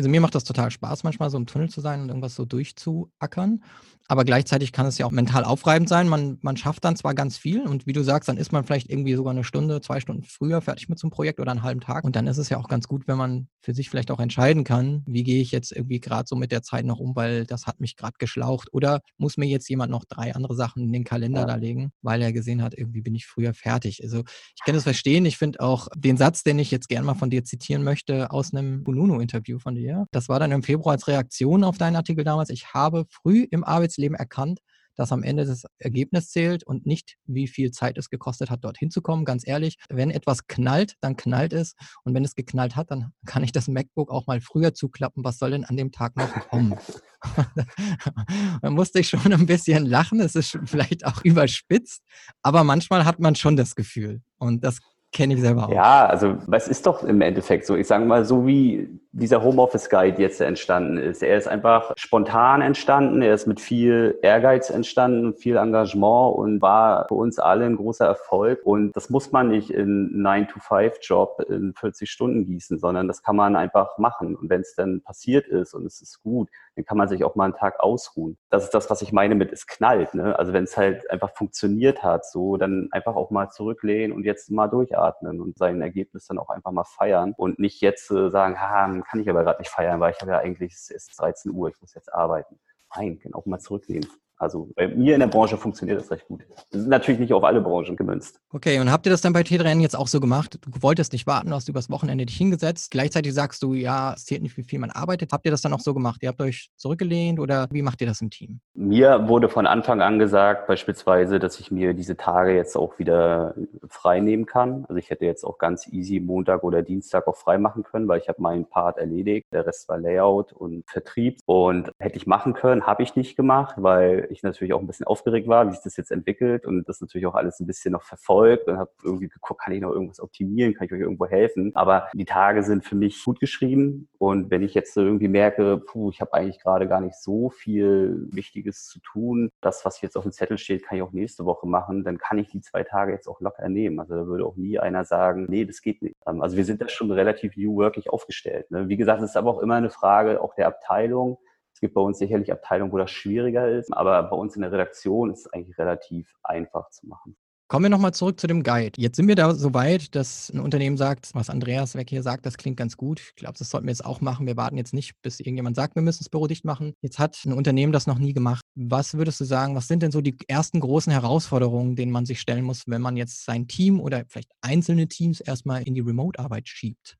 Also 0.00 0.08
mir 0.08 0.22
macht 0.22 0.34
das 0.34 0.44
total 0.44 0.70
Spaß, 0.70 1.04
manchmal 1.04 1.28
so 1.28 1.36
im 1.36 1.44
Tunnel 1.44 1.68
zu 1.68 1.82
sein 1.82 2.00
und 2.00 2.08
irgendwas 2.08 2.34
so 2.34 2.46
durchzuackern. 2.46 3.60
Aber 4.08 4.24
gleichzeitig 4.24 4.72
kann 4.72 4.86
es 4.86 4.98
ja 4.98 5.06
auch 5.06 5.12
mental 5.12 5.44
aufreibend 5.44 5.88
sein. 5.88 6.08
Man, 6.08 6.38
man 6.40 6.56
schafft 6.56 6.84
dann 6.84 6.96
zwar 6.96 7.14
ganz 7.14 7.36
viel 7.36 7.60
und 7.60 7.86
wie 7.86 7.92
du 7.92 8.02
sagst, 8.02 8.28
dann 8.28 8.38
ist 8.38 8.50
man 8.50 8.64
vielleicht 8.64 8.90
irgendwie 8.90 9.14
sogar 9.14 9.30
eine 9.30 9.44
Stunde, 9.44 9.80
zwei 9.82 10.00
Stunden 10.00 10.24
früher 10.24 10.62
fertig 10.62 10.88
mit 10.88 10.98
so 10.98 11.06
einem 11.06 11.12
Projekt 11.12 11.38
oder 11.38 11.52
einen 11.52 11.62
halben 11.62 11.80
Tag. 11.80 12.02
Und 12.02 12.16
dann 12.16 12.26
ist 12.26 12.38
es 12.38 12.48
ja 12.48 12.56
auch 12.56 12.66
ganz 12.66 12.88
gut, 12.88 13.06
wenn 13.06 13.18
man 13.18 13.46
für 13.60 13.72
sich 13.72 13.88
vielleicht 13.88 14.10
auch 14.10 14.18
entscheiden 14.18 14.64
kann, 14.64 15.04
wie 15.06 15.22
gehe 15.22 15.40
ich 15.40 15.52
jetzt 15.52 15.70
irgendwie 15.70 16.00
gerade 16.00 16.26
so 16.26 16.34
mit 16.34 16.50
der 16.50 16.62
Zeit 16.62 16.86
noch 16.86 16.98
um, 16.98 17.14
weil 17.14 17.46
das 17.46 17.68
hat 17.68 17.78
mich 17.78 17.94
gerade 17.94 18.14
geschlaucht. 18.18 18.66
Oder 18.72 19.00
muss 19.16 19.36
mir 19.36 19.46
jetzt 19.46 19.68
jemand 19.68 19.92
noch 19.92 20.04
drei 20.04 20.34
andere 20.34 20.56
Sachen 20.56 20.82
in 20.82 20.92
den 20.92 21.04
Kalender 21.04 21.42
ja. 21.42 21.46
da 21.46 21.54
legen, 21.54 21.92
weil 22.02 22.20
er 22.20 22.32
gesehen 22.32 22.62
hat, 22.62 22.74
irgendwie 22.76 23.02
bin 23.02 23.14
ich 23.14 23.26
früher 23.26 23.54
fertig. 23.54 24.02
Also 24.02 24.24
ich 24.56 24.64
kann 24.64 24.74
das 24.74 24.82
verstehen. 24.82 25.24
Ich 25.24 25.38
finde 25.38 25.60
auch 25.60 25.86
den 25.94 26.16
Satz, 26.16 26.42
den 26.42 26.58
ich 26.58 26.72
jetzt 26.72 26.88
gerne 26.88 27.06
mal 27.06 27.14
von 27.14 27.30
dir 27.30 27.44
zitieren 27.44 27.84
möchte, 27.84 28.32
aus 28.32 28.52
einem 28.52 28.82
Bununu-Interview 28.82 29.60
von 29.60 29.76
dir. 29.76 29.89
Das 30.10 30.28
war 30.28 30.40
dann 30.40 30.52
im 30.52 30.62
Februar 30.62 30.92
als 30.92 31.06
Reaktion 31.06 31.64
auf 31.64 31.78
deinen 31.78 31.96
Artikel 31.96 32.24
damals. 32.24 32.50
Ich 32.50 32.74
habe 32.74 33.06
früh 33.08 33.46
im 33.50 33.64
Arbeitsleben 33.64 34.16
erkannt, 34.16 34.60
dass 35.00 35.12
am 35.12 35.22
Ende 35.22 35.46
das 35.46 35.64
Ergebnis 35.78 36.28
zählt 36.28 36.62
und 36.62 36.84
nicht, 36.84 37.16
wie 37.24 37.48
viel 37.48 37.70
Zeit 37.70 37.96
es 37.96 38.10
gekostet 38.10 38.50
hat, 38.50 38.64
dorthin 38.64 38.90
zu 38.90 39.00
kommen. 39.00 39.24
Ganz 39.24 39.46
ehrlich, 39.46 39.78
wenn 39.88 40.10
etwas 40.10 40.46
knallt, 40.46 40.96
dann 41.00 41.16
knallt 41.16 41.54
es. 41.54 41.74
Und 42.04 42.14
wenn 42.14 42.24
es 42.24 42.34
geknallt 42.34 42.76
hat, 42.76 42.90
dann 42.90 43.12
kann 43.26 43.42
ich 43.42 43.52
das 43.52 43.68
MacBook 43.68 44.10
auch 44.10 44.26
mal 44.26 44.40
früher 44.40 44.74
zuklappen. 44.74 45.24
Was 45.24 45.38
soll 45.38 45.52
denn 45.52 45.64
an 45.64 45.76
dem 45.76 45.90
Tag 45.90 46.16
noch 46.16 46.30
kommen? 46.48 46.74
da 48.62 48.70
musste 48.70 49.00
ich 49.00 49.08
schon 49.08 49.32
ein 49.32 49.46
bisschen 49.46 49.86
lachen. 49.86 50.20
Es 50.20 50.34
ist 50.34 50.58
vielleicht 50.66 51.06
auch 51.06 51.22
überspitzt, 51.24 52.02
aber 52.42 52.62
manchmal 52.64 53.04
hat 53.04 53.20
man 53.20 53.34
schon 53.34 53.56
das 53.56 53.74
Gefühl. 53.74 54.20
Und 54.38 54.64
das 54.64 54.80
kenne 55.12 55.34
ich 55.34 55.40
selber 55.40 55.66
auch. 55.66 55.72
Ja, 55.72 56.06
also 56.06 56.36
was 56.46 56.68
ist 56.68 56.86
doch 56.86 57.02
im 57.02 57.20
Endeffekt 57.20 57.66
so? 57.66 57.74
Ich 57.74 57.86
sage 57.86 58.04
mal, 58.04 58.24
so 58.24 58.46
wie 58.46 59.00
dieser 59.12 59.42
Homeoffice 59.42 59.90
Guide 59.90 60.22
jetzt 60.22 60.40
entstanden 60.40 60.96
ist. 60.96 61.22
Er 61.22 61.36
ist 61.36 61.48
einfach 61.48 61.92
spontan 61.96 62.62
entstanden, 62.62 63.22
er 63.22 63.34
ist 63.34 63.48
mit 63.48 63.60
viel 63.60 64.18
Ehrgeiz 64.22 64.70
entstanden, 64.70 65.34
viel 65.34 65.56
Engagement 65.56 66.36
und 66.36 66.62
war 66.62 67.06
für 67.08 67.14
uns 67.14 67.40
alle 67.40 67.66
ein 67.66 67.76
großer 67.76 68.06
Erfolg. 68.06 68.60
Und 68.64 68.92
das 68.96 69.10
muss 69.10 69.32
man 69.32 69.48
nicht 69.48 69.70
in 69.70 70.24
9-to-5-Job 70.24 71.44
in 71.48 71.74
40 71.74 72.08
Stunden 72.08 72.46
gießen, 72.46 72.78
sondern 72.78 73.08
das 73.08 73.22
kann 73.22 73.34
man 73.34 73.56
einfach 73.56 73.98
machen. 73.98 74.36
Und 74.36 74.48
wenn 74.48 74.60
es 74.60 74.76
dann 74.76 75.00
passiert 75.02 75.48
ist 75.48 75.74
und 75.74 75.86
es 75.86 76.00
ist 76.00 76.22
gut, 76.22 76.48
dann 76.76 76.84
kann 76.84 76.96
man 76.96 77.08
sich 77.08 77.24
auch 77.24 77.34
mal 77.34 77.44
einen 77.44 77.54
Tag 77.54 77.80
ausruhen. 77.80 78.38
Das 78.48 78.64
ist 78.64 78.74
das, 78.74 78.90
was 78.90 79.02
ich 79.02 79.12
meine 79.12 79.34
mit 79.34 79.52
es 79.52 79.66
knallt. 79.66 80.14
Ne? 80.14 80.38
Also 80.38 80.52
wenn 80.52 80.64
es 80.64 80.76
halt 80.76 81.10
einfach 81.10 81.34
funktioniert 81.34 82.02
hat, 82.02 82.24
so 82.24 82.56
dann 82.56 82.88
einfach 82.92 83.16
auch 83.16 83.30
mal 83.30 83.50
zurücklehnen 83.50 84.12
und 84.12 84.24
jetzt 84.24 84.50
mal 84.50 84.68
durchatmen 84.68 85.40
und 85.40 85.58
sein 85.58 85.80
Ergebnis 85.82 86.26
dann 86.26 86.38
auch 86.38 86.48
einfach 86.48 86.72
mal 86.72 86.84
feiern 86.84 87.34
und 87.36 87.58
nicht 87.58 87.80
jetzt 87.80 88.10
äh, 88.10 88.30
sagen, 88.30 88.60
ha, 88.60 89.02
kann 89.08 89.20
ich 89.20 89.28
aber 89.28 89.42
gerade 89.42 89.60
nicht 89.60 89.70
feiern, 89.70 90.00
weil 90.00 90.12
ich 90.12 90.20
habe 90.20 90.30
ja 90.30 90.38
eigentlich, 90.38 90.72
es 90.72 90.90
ist 90.90 91.18
13 91.18 91.52
Uhr, 91.52 91.68
ich 91.68 91.80
muss 91.80 91.94
jetzt 91.94 92.12
arbeiten. 92.12 92.58
Nein, 92.96 93.18
kann 93.18 93.34
auch 93.34 93.46
mal 93.46 93.60
zurücklehnen. 93.60 94.08
Also 94.40 94.70
bei 94.74 94.88
mir 94.88 95.12
in 95.12 95.20
der 95.20 95.26
Branche 95.26 95.58
funktioniert 95.58 96.00
das 96.00 96.10
recht 96.10 96.26
gut. 96.26 96.46
Das 96.70 96.80
ist 96.80 96.88
natürlich 96.88 97.20
nicht 97.20 97.34
auf 97.34 97.44
alle 97.44 97.60
Branchen 97.60 97.94
gemünzt. 97.94 98.40
Okay, 98.54 98.80
und 98.80 98.90
habt 98.90 99.04
ihr 99.06 99.12
das 99.12 99.20
dann 99.20 99.34
bei 99.34 99.42
T3N 99.42 99.80
jetzt 99.80 99.94
auch 99.94 100.08
so 100.08 100.18
gemacht? 100.18 100.58
Du 100.62 100.82
wolltest 100.82 101.12
nicht 101.12 101.26
warten, 101.26 101.50
du 101.50 101.54
hast 101.54 101.68
übers 101.68 101.90
Wochenende 101.90 102.24
dich 102.24 102.38
hingesetzt. 102.38 102.90
Gleichzeitig 102.90 103.34
sagst 103.34 103.62
du, 103.62 103.74
ja, 103.74 104.14
es 104.14 104.24
zählt 104.24 104.42
nicht, 104.42 104.56
wie 104.56 104.62
viel 104.62 104.78
man 104.78 104.90
arbeitet. 104.90 105.32
Habt 105.32 105.44
ihr 105.44 105.50
das 105.50 105.60
dann 105.60 105.74
auch 105.74 105.80
so 105.80 105.92
gemacht? 105.92 106.22
Ihr 106.22 106.30
habt 106.30 106.40
euch 106.40 106.70
zurückgelehnt 106.76 107.38
oder 107.38 107.68
wie 107.70 107.82
macht 107.82 108.00
ihr 108.00 108.06
das 108.06 108.22
im 108.22 108.30
Team? 108.30 108.60
Mir 108.72 109.28
wurde 109.28 109.50
von 109.50 109.66
Anfang 109.66 110.00
an 110.00 110.18
gesagt, 110.18 110.66
beispielsweise, 110.66 111.38
dass 111.38 111.60
ich 111.60 111.70
mir 111.70 111.92
diese 111.92 112.16
Tage 112.16 112.54
jetzt 112.56 112.76
auch 112.76 112.98
wieder 112.98 113.54
frei 113.88 114.20
nehmen 114.20 114.46
kann. 114.46 114.86
Also 114.88 114.96
ich 114.96 115.10
hätte 115.10 115.26
jetzt 115.26 115.44
auch 115.44 115.58
ganz 115.58 115.86
easy 115.86 116.18
Montag 116.18 116.64
oder 116.64 116.80
Dienstag 116.80 117.28
auch 117.28 117.36
frei 117.36 117.58
machen 117.58 117.82
können, 117.82 118.08
weil 118.08 118.20
ich 118.20 118.28
habe 118.30 118.40
meinen 118.40 118.64
Part 118.64 118.96
erledigt. 118.96 119.48
Der 119.52 119.66
Rest 119.66 119.86
war 119.90 119.98
Layout 119.98 120.54
und 120.54 120.88
Vertrieb 120.88 121.40
und 121.44 121.92
hätte 121.98 122.16
ich 122.16 122.26
machen 122.26 122.54
können, 122.54 122.86
habe 122.86 123.02
ich 123.02 123.16
nicht 123.16 123.36
gemacht, 123.36 123.74
weil 123.76 124.28
ich 124.30 124.42
natürlich 124.42 124.72
auch 124.72 124.80
ein 124.80 124.86
bisschen 124.86 125.06
aufgeregt 125.06 125.48
war, 125.48 125.66
wie 125.66 125.72
sich 125.72 125.82
das 125.82 125.96
jetzt 125.96 126.10
entwickelt 126.10 126.66
und 126.66 126.88
das 126.88 127.00
natürlich 127.00 127.26
auch 127.26 127.34
alles 127.34 127.60
ein 127.60 127.66
bisschen 127.66 127.92
noch 127.92 128.02
verfolgt 128.02 128.68
und 128.68 128.78
habe 128.78 128.90
irgendwie 129.02 129.28
geguckt, 129.28 129.62
kann 129.62 129.74
ich 129.74 129.80
noch 129.80 129.92
irgendwas 129.92 130.20
optimieren, 130.20 130.74
kann 130.74 130.86
ich 130.86 130.92
euch 130.92 131.00
irgendwo 131.00 131.26
helfen. 131.26 131.72
Aber 131.74 132.08
die 132.14 132.24
Tage 132.24 132.62
sind 132.62 132.84
für 132.84 132.96
mich 132.96 133.22
gut 133.24 133.40
geschrieben 133.40 134.08
und 134.18 134.50
wenn 134.50 134.62
ich 134.62 134.74
jetzt 134.74 134.96
irgendwie 134.96 135.28
merke, 135.28 135.78
puh, 135.78 136.10
ich 136.10 136.20
habe 136.20 136.34
eigentlich 136.34 136.60
gerade 136.60 136.88
gar 136.88 137.00
nicht 137.00 137.16
so 137.16 137.50
viel 137.50 138.26
Wichtiges 138.30 138.86
zu 138.86 139.00
tun, 139.00 139.50
das, 139.60 139.84
was 139.84 140.00
jetzt 140.00 140.16
auf 140.16 140.24
dem 140.24 140.32
Zettel 140.32 140.58
steht, 140.58 140.84
kann 140.84 140.98
ich 140.98 141.02
auch 141.02 141.12
nächste 141.12 141.44
Woche 141.44 141.66
machen, 141.66 142.04
dann 142.04 142.18
kann 142.18 142.38
ich 142.38 142.48
die 142.48 142.60
zwei 142.60 142.84
Tage 142.84 143.12
jetzt 143.12 143.28
auch 143.28 143.40
locker 143.40 143.68
nehmen. 143.68 144.00
Also 144.00 144.14
da 144.14 144.26
würde 144.26 144.44
auch 144.44 144.56
nie 144.56 144.78
einer 144.78 145.04
sagen, 145.04 145.46
nee, 145.48 145.64
das 145.64 145.82
geht 145.82 146.02
nicht. 146.02 146.16
Ähm, 146.26 146.42
also 146.42 146.56
wir 146.56 146.64
sind 146.64 146.80
da 146.80 146.88
schon 146.88 147.10
relativ 147.10 147.56
new 147.56 147.76
workig 147.76 148.10
aufgestellt. 148.10 148.70
Ne? 148.70 148.88
Wie 148.88 148.96
gesagt, 148.96 149.22
es 149.22 149.30
ist 149.30 149.36
aber 149.36 149.50
auch 149.50 149.60
immer 149.60 149.74
eine 149.74 149.90
Frage 149.90 150.40
auch 150.42 150.54
der 150.54 150.66
Abteilung. 150.66 151.38
Es 151.80 151.86
gibt 151.86 151.94
bei 151.94 152.02
uns 152.02 152.18
sicherlich 152.18 152.52
Abteilungen, 152.52 152.92
wo 152.92 152.98
das 152.98 153.10
schwieriger 153.10 153.66
ist, 153.66 153.90
aber 153.96 154.22
bei 154.24 154.36
uns 154.36 154.54
in 154.54 154.60
der 154.60 154.70
Redaktion 154.70 155.30
ist 155.30 155.46
es 155.46 155.52
eigentlich 155.54 155.78
relativ 155.78 156.30
einfach 156.42 156.90
zu 156.90 157.06
machen. 157.06 157.38
Kommen 157.68 157.86
wir 157.86 157.88
nochmal 157.88 158.12
zurück 158.12 158.38
zu 158.38 158.46
dem 158.46 158.62
Guide. 158.62 159.00
Jetzt 159.00 159.16
sind 159.16 159.28
wir 159.28 159.34
da 159.34 159.54
so 159.54 159.72
weit, 159.72 160.14
dass 160.14 160.50
ein 160.50 160.60
Unternehmen 160.60 160.98
sagt, 160.98 161.30
was 161.32 161.48
Andreas 161.48 161.94
weg 161.94 162.10
hier 162.10 162.22
sagt, 162.22 162.44
das 162.44 162.58
klingt 162.58 162.76
ganz 162.76 162.98
gut. 162.98 163.20
Ich 163.20 163.34
glaube, 163.36 163.56
das 163.56 163.70
sollten 163.70 163.86
wir 163.86 163.92
jetzt 163.92 164.04
auch 164.04 164.20
machen. 164.20 164.46
Wir 164.46 164.58
warten 164.58 164.76
jetzt 164.76 164.92
nicht, 164.92 165.14
bis 165.22 165.40
irgendjemand 165.40 165.74
sagt, 165.74 165.94
wir 165.94 166.02
müssen 166.02 166.18
das 166.18 166.28
Büro 166.28 166.46
dicht 166.48 166.66
machen. 166.66 166.92
Jetzt 167.00 167.18
hat 167.18 167.42
ein 167.46 167.54
Unternehmen 167.54 167.94
das 167.94 168.06
noch 168.06 168.18
nie 168.18 168.34
gemacht. 168.34 168.60
Was 168.74 169.14
würdest 169.14 169.40
du 169.40 169.46
sagen, 169.46 169.74
was 169.74 169.88
sind 169.88 170.02
denn 170.02 170.12
so 170.12 170.20
die 170.20 170.36
ersten 170.48 170.80
großen 170.80 171.10
Herausforderungen, 171.10 171.96
denen 171.96 172.12
man 172.12 172.26
sich 172.26 172.42
stellen 172.42 172.64
muss, 172.64 172.82
wenn 172.88 173.00
man 173.00 173.16
jetzt 173.16 173.46
sein 173.46 173.68
Team 173.68 174.00
oder 174.00 174.24
vielleicht 174.28 174.52
einzelne 174.60 175.08
Teams 175.08 175.40
erstmal 175.40 175.82
in 175.84 175.94
die 175.94 176.02
Remote-Arbeit 176.02 176.68
schiebt? 176.68 177.19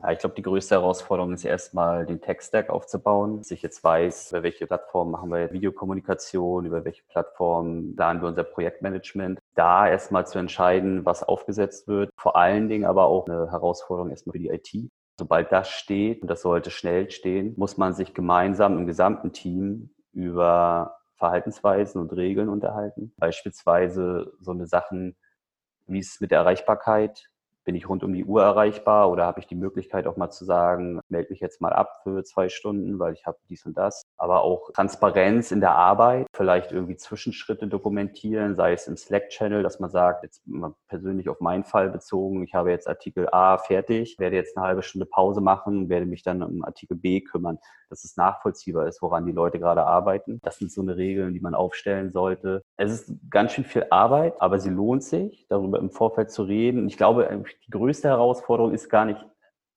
Ja, 0.00 0.12
ich 0.12 0.20
glaube, 0.20 0.36
die 0.36 0.42
größte 0.42 0.76
Herausforderung 0.76 1.32
ist 1.32 1.44
erstmal 1.44 2.06
den 2.06 2.20
Tech-Stack 2.20 2.70
aufzubauen, 2.70 3.38
dass 3.38 3.50
ich 3.50 3.62
jetzt 3.62 3.82
weiß, 3.82 4.30
über 4.30 4.44
welche 4.44 4.66
Plattform 4.68 5.10
machen 5.10 5.28
wir 5.30 5.52
Videokommunikation, 5.52 6.66
über 6.66 6.84
welche 6.84 7.02
Plattform 7.08 7.96
planen 7.96 8.22
wir 8.22 8.28
unser 8.28 8.44
Projektmanagement. 8.44 9.40
Da 9.56 9.88
erstmal 9.88 10.24
zu 10.24 10.38
entscheiden, 10.38 11.04
was 11.04 11.24
aufgesetzt 11.24 11.88
wird. 11.88 12.10
Vor 12.16 12.36
allen 12.36 12.68
Dingen 12.68 12.84
aber 12.84 13.06
auch 13.06 13.26
eine 13.26 13.50
Herausforderung 13.50 14.10
erstmal 14.10 14.34
für 14.34 14.38
die 14.38 14.50
IT. 14.50 14.88
Sobald 15.18 15.50
das 15.50 15.68
steht, 15.68 16.22
und 16.22 16.28
das 16.28 16.42
sollte 16.42 16.70
schnell 16.70 17.10
stehen, 17.10 17.54
muss 17.56 17.76
man 17.76 17.92
sich 17.92 18.14
gemeinsam 18.14 18.78
im 18.78 18.86
gesamten 18.86 19.32
Team 19.32 19.90
über 20.12 20.98
Verhaltensweisen 21.16 22.00
und 22.00 22.12
Regeln 22.12 22.48
unterhalten. 22.48 23.12
Beispielsweise 23.16 24.32
so 24.38 24.52
eine 24.52 24.68
Sachen, 24.68 25.16
wie 25.88 25.98
es 25.98 26.20
mit 26.20 26.30
der 26.30 26.38
Erreichbarkeit 26.38 27.28
bin 27.68 27.74
ich 27.74 27.86
rund 27.86 28.02
um 28.02 28.14
die 28.14 28.24
Uhr 28.24 28.42
erreichbar 28.42 29.10
oder 29.10 29.26
habe 29.26 29.40
ich 29.40 29.46
die 29.46 29.54
Möglichkeit 29.54 30.06
auch 30.06 30.16
mal 30.16 30.30
zu 30.30 30.46
sagen, 30.46 31.00
melde 31.10 31.28
mich 31.28 31.40
jetzt 31.40 31.60
mal 31.60 31.74
ab 31.74 32.00
für 32.02 32.24
zwei 32.24 32.48
Stunden, 32.48 32.98
weil 32.98 33.12
ich 33.12 33.26
habe 33.26 33.36
dies 33.50 33.66
und 33.66 33.76
das. 33.76 34.04
Aber 34.16 34.40
auch 34.40 34.70
Transparenz 34.72 35.52
in 35.52 35.60
der 35.60 35.74
Arbeit, 35.74 36.28
vielleicht 36.32 36.72
irgendwie 36.72 36.96
Zwischenschritte 36.96 37.68
dokumentieren, 37.68 38.56
sei 38.56 38.72
es 38.72 38.88
im 38.88 38.96
Slack-Channel, 38.96 39.62
dass 39.62 39.80
man 39.80 39.90
sagt, 39.90 40.22
jetzt 40.22 40.46
mal 40.46 40.72
persönlich 40.88 41.28
auf 41.28 41.40
meinen 41.40 41.64
Fall 41.64 41.90
bezogen, 41.90 42.42
ich 42.42 42.54
habe 42.54 42.70
jetzt 42.70 42.88
Artikel 42.88 43.28
A 43.32 43.58
fertig, 43.58 44.16
werde 44.18 44.36
jetzt 44.36 44.56
eine 44.56 44.64
halbe 44.64 44.82
Stunde 44.82 45.04
Pause 45.04 45.42
machen, 45.42 45.90
werde 45.90 46.06
mich 46.06 46.22
dann 46.22 46.42
um 46.42 46.64
Artikel 46.64 46.96
B 46.96 47.20
kümmern, 47.20 47.58
dass 47.90 48.02
es 48.02 48.16
nachvollziehbar 48.16 48.86
ist, 48.86 49.02
woran 49.02 49.26
die 49.26 49.32
Leute 49.32 49.58
gerade 49.58 49.84
arbeiten. 49.84 50.40
Das 50.42 50.58
sind 50.58 50.72
so 50.72 50.80
eine 50.80 50.96
Regeln, 50.96 51.34
die 51.34 51.40
man 51.40 51.54
aufstellen 51.54 52.12
sollte. 52.12 52.62
Es 52.78 52.92
ist 52.92 53.12
ganz 53.28 53.52
schön 53.52 53.64
viel 53.64 53.84
Arbeit, 53.90 54.40
aber 54.40 54.58
sie 54.58 54.70
lohnt 54.70 55.04
sich, 55.04 55.46
darüber 55.50 55.78
im 55.78 55.90
Vorfeld 55.90 56.30
zu 56.30 56.44
reden. 56.44 56.86
Ich 56.88 56.96
glaube, 56.96 57.28
die 57.66 57.70
größte 57.70 58.08
Herausforderung 58.08 58.72
ist 58.72 58.88
gar 58.88 59.04
nicht 59.04 59.24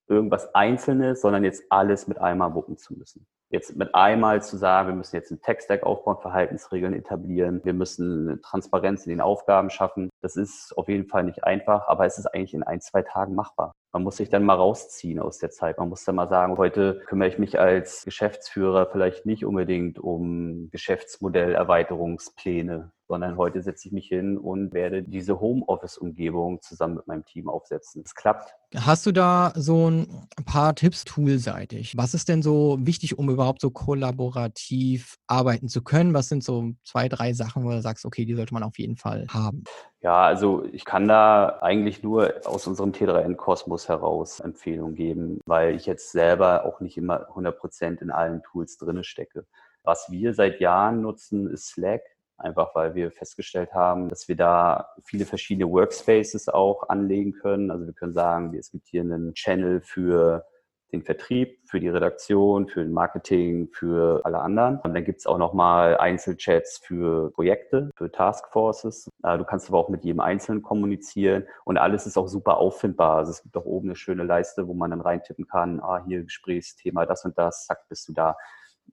irgendwas 0.08 0.54
Einzelnes, 0.54 1.22
sondern 1.22 1.44
jetzt 1.44 1.64
alles 1.70 2.08
mit 2.08 2.20
einmal 2.20 2.54
wuppen 2.54 2.78
zu 2.78 2.94
müssen. 2.94 3.26
Jetzt 3.50 3.76
mit 3.76 3.94
einmal 3.94 4.42
zu 4.42 4.56
sagen, 4.56 4.88
wir 4.88 4.96
müssen 4.96 5.18
jetzt 5.18 5.30
einen 5.30 5.42
Tech-Stack 5.42 5.84
aufbauen, 5.84 6.20
Verhaltensregeln 6.22 6.94
etablieren, 6.94 7.60
wir 7.66 7.74
müssen 7.74 8.40
Transparenz 8.42 9.06
in 9.06 9.10
den 9.10 9.20
Aufgaben 9.20 9.70
schaffen. 9.70 10.10
Das 10.22 10.38
ist 10.38 10.72
auf 10.78 10.88
jeden 10.88 11.06
Fall 11.06 11.26
nicht 11.26 11.44
einfach, 11.44 11.86
aber 11.90 12.06
es 12.06 12.18
ist 12.18 12.28
eigentlich 12.28 12.54
in 12.54 12.64
ein, 12.64 12.80
zwei 12.80 13.02
Tagen 13.02 13.36
machbar. 13.36 13.74
Man 13.92 14.04
muss 14.04 14.16
sich 14.16 14.30
dann 14.30 14.46
mal 14.46 14.56
rausziehen 14.56 15.20
aus 15.20 15.38
der 15.38 15.50
Zeit. 15.50 15.80
Man 15.80 15.90
muss 15.90 16.06
dann 16.06 16.16
mal 16.16 16.30
sagen, 16.30 16.58
heute 16.58 17.02
kümmere 17.08 17.28
ich 17.28 17.40
mich 17.40 17.60
als 17.60 18.06
Geschäftsführer 18.06 18.88
vielleicht 18.90 19.26
nicht 19.26 19.46
unbedingt 19.46 20.00
um 20.00 20.70
Geschäftsmodellerweiterungspläne, 20.72 22.94
sondern 23.12 23.36
heute 23.36 23.62
setze 23.62 23.90
ich 23.90 23.92
mich 23.92 24.08
hin 24.08 24.38
und 24.38 24.74
werde 24.74 25.04
diese 25.04 25.42
Homeoffice-Umgebung 25.42 26.62
zusammen 26.62 26.96
mit 26.96 27.08
meinem 27.08 27.26
Team 27.26 27.50
aufsetzen. 27.50 28.04
Es 28.06 28.16
klappt. 28.16 28.56
Hast 28.74 29.06
du 29.06 29.12
da 29.12 29.52
so 29.54 29.90
ein 29.90 30.08
paar 30.46 30.76
Tipps 30.76 31.04
toolseitig? 31.04 31.98
Was 31.98 32.14
ist 32.14 32.30
denn 32.30 32.42
so 32.42 32.78
wichtig, 32.80 33.20
um 33.20 33.30
überhaupt 33.30 33.60
so 33.60 33.70
kollaborativ 33.70 35.18
arbeiten 35.28 35.68
zu 35.68 35.84
können? 35.84 36.14
Was 36.14 36.30
sind 36.30 36.42
so 36.42 36.72
zwei, 36.86 37.10
drei 37.10 37.34
Sachen, 37.34 37.66
wo 37.66 37.72
du 37.72 37.82
sagst, 37.82 38.06
okay, 38.06 38.24
die 38.24 38.34
sollte 38.34 38.54
man 38.54 38.64
auf 38.64 38.80
jeden 38.80 38.96
Fall 38.96 39.28
haben? 39.28 39.66
Ja, 40.00 40.22
also 40.22 40.64
ich 40.72 40.86
kann 40.86 41.06
da 41.10 41.60
eigentlich 41.62 42.04
nur 42.04 42.34
aus 42.46 42.66
unserem 42.66 42.94
T3N-Kosmos 42.94 43.90
heraus 43.90 44.40
Empfehlungen 44.40 44.96
geben, 44.96 45.42
weil 45.46 45.76
ich 45.76 45.86
jetzt 45.86 46.14
selber 46.14 46.64
auch 46.64 46.80
nicht 46.80 46.98
immer 46.98 47.28
100 47.28 47.60
Prozent 47.60 48.02
in 48.02 48.10
allen 48.10 48.42
Tools 48.42 48.78
drinne 48.78 49.04
stecke. 49.04 49.46
Was 49.84 50.08
wir 50.10 50.34
seit 50.34 50.62
Jahren 50.62 51.02
nutzen, 51.02 51.50
ist 51.50 51.68
Slack, 51.68 52.04
einfach 52.42 52.76
weil 52.76 52.96
wir 52.96 53.12
festgestellt 53.12 53.74
haben, 53.74 54.10
dass 54.10 54.28
wir 54.28 54.36
da 54.36 54.90
viele 55.06 55.26
verschiedene 55.26 55.70
Workspaces 55.70 56.50
auch 56.50 56.90
anlegen 56.90 57.34
können. 57.34 57.72
Also 57.72 57.86
wir 57.86 57.94
können 57.94 58.14
sagen, 58.14 58.54
es 58.58 58.72
gibt 58.72 58.88
hier 58.88 59.02
einen 59.02 59.34
Channel 59.34 59.82
für 59.82 60.46
den 60.92 61.04
Vertrieb, 61.04 61.60
für 61.66 61.80
die 61.80 61.88
Redaktion, 61.88 62.68
für 62.68 62.84
den 62.84 62.92
Marketing, 62.92 63.70
für 63.72 64.22
alle 64.26 64.40
anderen. 64.40 64.80
Und 64.80 64.94
dann 64.94 65.06
gibt's 65.06 65.26
auch 65.26 65.38
nochmal 65.38 65.98
Einzelchats 65.98 66.80
für 66.80 67.32
Projekte, 67.32 67.90
für 67.96 68.12
Taskforces. 68.12 69.10
Äh, 69.24 69.38
du 69.38 69.46
kannst 69.46 69.70
aber 69.70 69.78
auch 69.78 69.90
mit 69.90 70.04
jedem 70.04 70.20
Einzelnen 70.20 70.62
kommunizieren 70.62 71.46
und 71.64 71.78
alles 71.78 72.06
ist 72.06 72.18
auch 72.18 72.28
super 72.28 72.58
auffindbar. 72.58 73.18
Also 73.18 73.32
es 73.32 73.42
gibt 73.42 73.56
auch 73.56 73.66
oben 73.66 73.90
eine 73.90 73.96
schöne 73.96 74.24
Leiste, 74.24 74.68
wo 74.68 74.74
man 74.74 74.92
dann 74.92 75.02
reintippen 75.02 75.48
kann, 75.48 75.80
ah, 75.80 76.04
hier 76.06 76.24
Gesprächsthema, 76.24 77.06
das 77.06 77.24
und 77.26 77.38
das, 77.38 77.66
zack, 77.66 77.88
bist 77.88 78.08
du 78.10 78.14
da. 78.14 78.36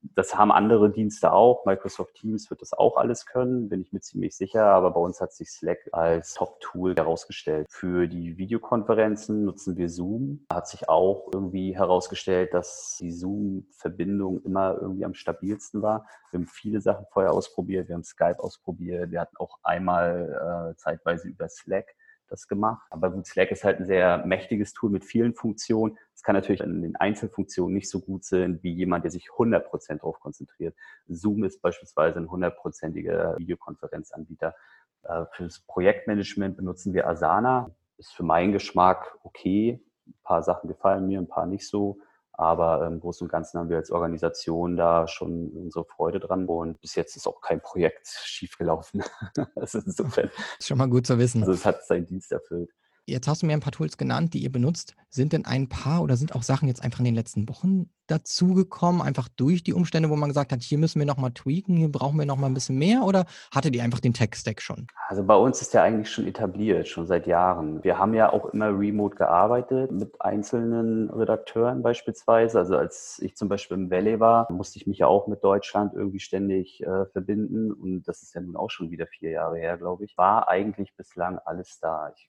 Das 0.02 0.36
haben 0.36 0.50
andere 0.52 0.90
Dienste 0.90 1.32
auch. 1.32 1.64
Microsoft 1.64 2.14
Teams 2.14 2.50
wird 2.50 2.62
das 2.62 2.72
auch 2.72 2.96
alles 2.96 3.26
können, 3.26 3.68
bin 3.68 3.80
ich 3.80 3.92
mir 3.92 4.00
ziemlich 4.00 4.36
sicher. 4.36 4.64
Aber 4.64 4.90
bei 4.92 5.00
uns 5.00 5.20
hat 5.20 5.32
sich 5.32 5.50
Slack 5.50 5.78
als 5.92 6.34
Top-Tool 6.34 6.94
herausgestellt. 6.96 7.66
Für 7.70 8.06
die 8.06 8.36
Videokonferenzen 8.38 9.44
nutzen 9.44 9.76
wir 9.76 9.88
Zoom. 9.88 10.46
Hat 10.52 10.68
sich 10.68 10.88
auch 10.88 11.28
irgendwie 11.32 11.76
herausgestellt, 11.76 12.54
dass 12.54 12.96
die 13.00 13.12
Zoom-Verbindung 13.12 14.42
immer 14.42 14.76
irgendwie 14.80 15.04
am 15.04 15.14
stabilsten 15.14 15.82
war. 15.82 16.06
Wir 16.30 16.40
haben 16.40 16.46
viele 16.46 16.80
Sachen 16.80 17.06
vorher 17.10 17.32
ausprobiert. 17.32 17.88
Wir 17.88 17.94
haben 17.94 18.04
Skype 18.04 18.38
ausprobiert. 18.38 19.10
Wir 19.10 19.20
hatten 19.20 19.36
auch 19.36 19.58
einmal 19.62 20.72
äh, 20.72 20.76
zeitweise 20.76 21.28
über 21.28 21.48
Slack 21.48 21.94
das 22.28 22.48
gemacht. 22.48 22.86
Aber 22.90 23.10
gut, 23.10 23.26
Slack 23.26 23.50
ist 23.50 23.64
halt 23.64 23.80
ein 23.80 23.86
sehr 23.86 24.24
mächtiges 24.26 24.72
Tool 24.72 24.90
mit 24.90 25.04
vielen 25.04 25.34
Funktionen. 25.34 25.98
Es 26.14 26.22
kann 26.22 26.34
natürlich 26.34 26.60
in 26.60 26.82
den 26.82 26.96
Einzelfunktionen 26.96 27.74
nicht 27.74 27.90
so 27.90 28.00
gut 28.00 28.24
sein 28.24 28.58
wie 28.62 28.72
jemand, 28.72 29.04
der 29.04 29.10
sich 29.10 29.28
100% 29.28 29.96
darauf 29.96 30.20
konzentriert. 30.20 30.74
Zoom 31.06 31.44
ist 31.44 31.60
beispielsweise 31.60 32.18
ein 32.18 32.30
hundertprozentiger 32.30 33.36
Videokonferenzanbieter. 33.38 34.54
Äh, 35.02 35.24
fürs 35.32 35.60
Projektmanagement 35.60 36.56
benutzen 36.56 36.94
wir 36.94 37.08
Asana. 37.08 37.70
Ist 37.96 38.12
für 38.12 38.22
meinen 38.22 38.52
Geschmack 38.52 39.18
okay. 39.22 39.82
Ein 40.06 40.14
paar 40.22 40.42
Sachen 40.42 40.68
gefallen 40.68 41.06
mir, 41.06 41.18
ein 41.18 41.28
paar 41.28 41.46
nicht 41.46 41.66
so. 41.68 41.98
Aber 42.38 42.86
im 42.86 43.00
Großen 43.00 43.24
und 43.24 43.32
Ganzen 43.32 43.58
haben 43.58 43.68
wir 43.68 43.78
als 43.78 43.90
Organisation 43.90 44.76
da 44.76 45.08
schon 45.08 45.48
unsere 45.48 45.84
Freude 45.84 46.20
dran. 46.20 46.46
Und 46.46 46.80
bis 46.80 46.94
jetzt 46.94 47.16
ist 47.16 47.26
auch 47.26 47.40
kein 47.40 47.60
Projekt 47.60 48.06
schiefgelaufen. 48.24 49.02
das 49.56 49.74
ist 49.74 49.88
insofern. 49.88 50.30
Schon 50.62 50.78
mal 50.78 50.88
gut 50.88 51.04
zu 51.04 51.18
wissen. 51.18 51.40
Also 51.42 51.52
es 51.52 51.66
hat 51.66 51.84
seinen 51.84 52.06
Dienst 52.06 52.30
erfüllt. 52.30 52.70
Jetzt 53.08 53.26
hast 53.26 53.40
du 53.40 53.46
mir 53.46 53.54
ein 53.54 53.60
paar 53.60 53.72
Tools 53.72 53.96
genannt, 53.96 54.34
die 54.34 54.40
ihr 54.40 54.52
benutzt. 54.52 54.94
Sind 55.08 55.32
denn 55.32 55.46
ein 55.46 55.70
paar 55.70 56.02
oder 56.02 56.18
sind 56.18 56.34
auch 56.34 56.42
Sachen 56.42 56.68
jetzt 56.68 56.84
einfach 56.84 56.98
in 56.98 57.06
den 57.06 57.14
letzten 57.14 57.48
Wochen 57.48 57.88
dazugekommen, 58.06 59.00
einfach 59.00 59.28
durch 59.28 59.62
die 59.62 59.72
Umstände, 59.72 60.10
wo 60.10 60.16
man 60.16 60.28
gesagt 60.28 60.52
hat, 60.52 60.60
hier 60.60 60.76
müssen 60.76 60.98
wir 60.98 61.06
nochmal 61.06 61.30
tweaken, 61.30 61.78
hier 61.78 61.90
brauchen 61.90 62.18
wir 62.18 62.26
nochmal 62.26 62.50
ein 62.50 62.54
bisschen 62.54 62.76
mehr 62.76 63.04
oder 63.04 63.24
hattet 63.50 63.74
ihr 63.74 63.82
einfach 63.82 64.00
den 64.00 64.12
Tech-Stack 64.12 64.60
schon? 64.60 64.88
Also 65.08 65.24
bei 65.24 65.36
uns 65.36 65.62
ist 65.62 65.72
der 65.72 65.84
eigentlich 65.84 66.10
schon 66.10 66.26
etabliert, 66.26 66.86
schon 66.86 67.06
seit 67.06 67.26
Jahren. 67.26 67.82
Wir 67.82 67.96
haben 67.96 68.12
ja 68.12 68.30
auch 68.30 68.46
immer 68.52 68.78
remote 68.78 69.16
gearbeitet 69.16 69.90
mit 69.90 70.20
einzelnen 70.20 71.08
Redakteuren 71.08 71.82
beispielsweise. 71.82 72.58
Also 72.58 72.76
als 72.76 73.20
ich 73.22 73.36
zum 73.36 73.48
Beispiel 73.48 73.78
im 73.78 73.90
Valley 73.90 74.20
war, 74.20 74.52
musste 74.52 74.78
ich 74.78 74.86
mich 74.86 74.98
ja 74.98 75.06
auch 75.06 75.28
mit 75.28 75.42
Deutschland 75.42 75.94
irgendwie 75.94 76.20
ständig 76.20 76.82
äh, 76.82 77.06
verbinden 77.06 77.72
und 77.72 78.02
das 78.02 78.22
ist 78.22 78.34
ja 78.34 78.42
nun 78.42 78.56
auch 78.56 78.68
schon 78.68 78.90
wieder 78.90 79.06
vier 79.06 79.30
Jahre 79.30 79.56
her, 79.56 79.78
glaube 79.78 80.04
ich. 80.04 80.18
War 80.18 80.48
eigentlich 80.48 80.94
bislang 80.94 81.38
alles 81.38 81.78
da. 81.80 82.12
Ich 82.14 82.28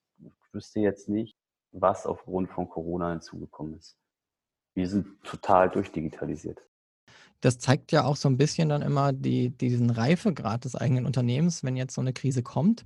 wüsste 0.54 0.80
jetzt 0.80 1.10
nicht, 1.10 1.36
was 1.72 2.06
aufgrund 2.06 2.50
von 2.50 2.70
Corona 2.70 3.12
hinzugekommen 3.12 3.78
ist. 3.78 3.98
Wir 4.76 4.88
sind 4.88 5.24
total 5.24 5.70
durchdigitalisiert. 5.70 6.60
Das 7.42 7.58
zeigt 7.58 7.92
ja 7.92 8.04
auch 8.04 8.16
so 8.16 8.28
ein 8.28 8.38
bisschen 8.38 8.70
dann 8.70 8.82
immer 8.82 9.14
die, 9.14 9.50
diesen 9.50 9.90
Reifegrad 9.90 10.66
des 10.66 10.76
eigenen 10.76 11.06
Unternehmens, 11.06 11.64
wenn 11.64 11.78
jetzt 11.78 11.96
so 11.96 12.02
eine 12.02 12.14
Krise 12.14 12.44
kommt 12.44 12.86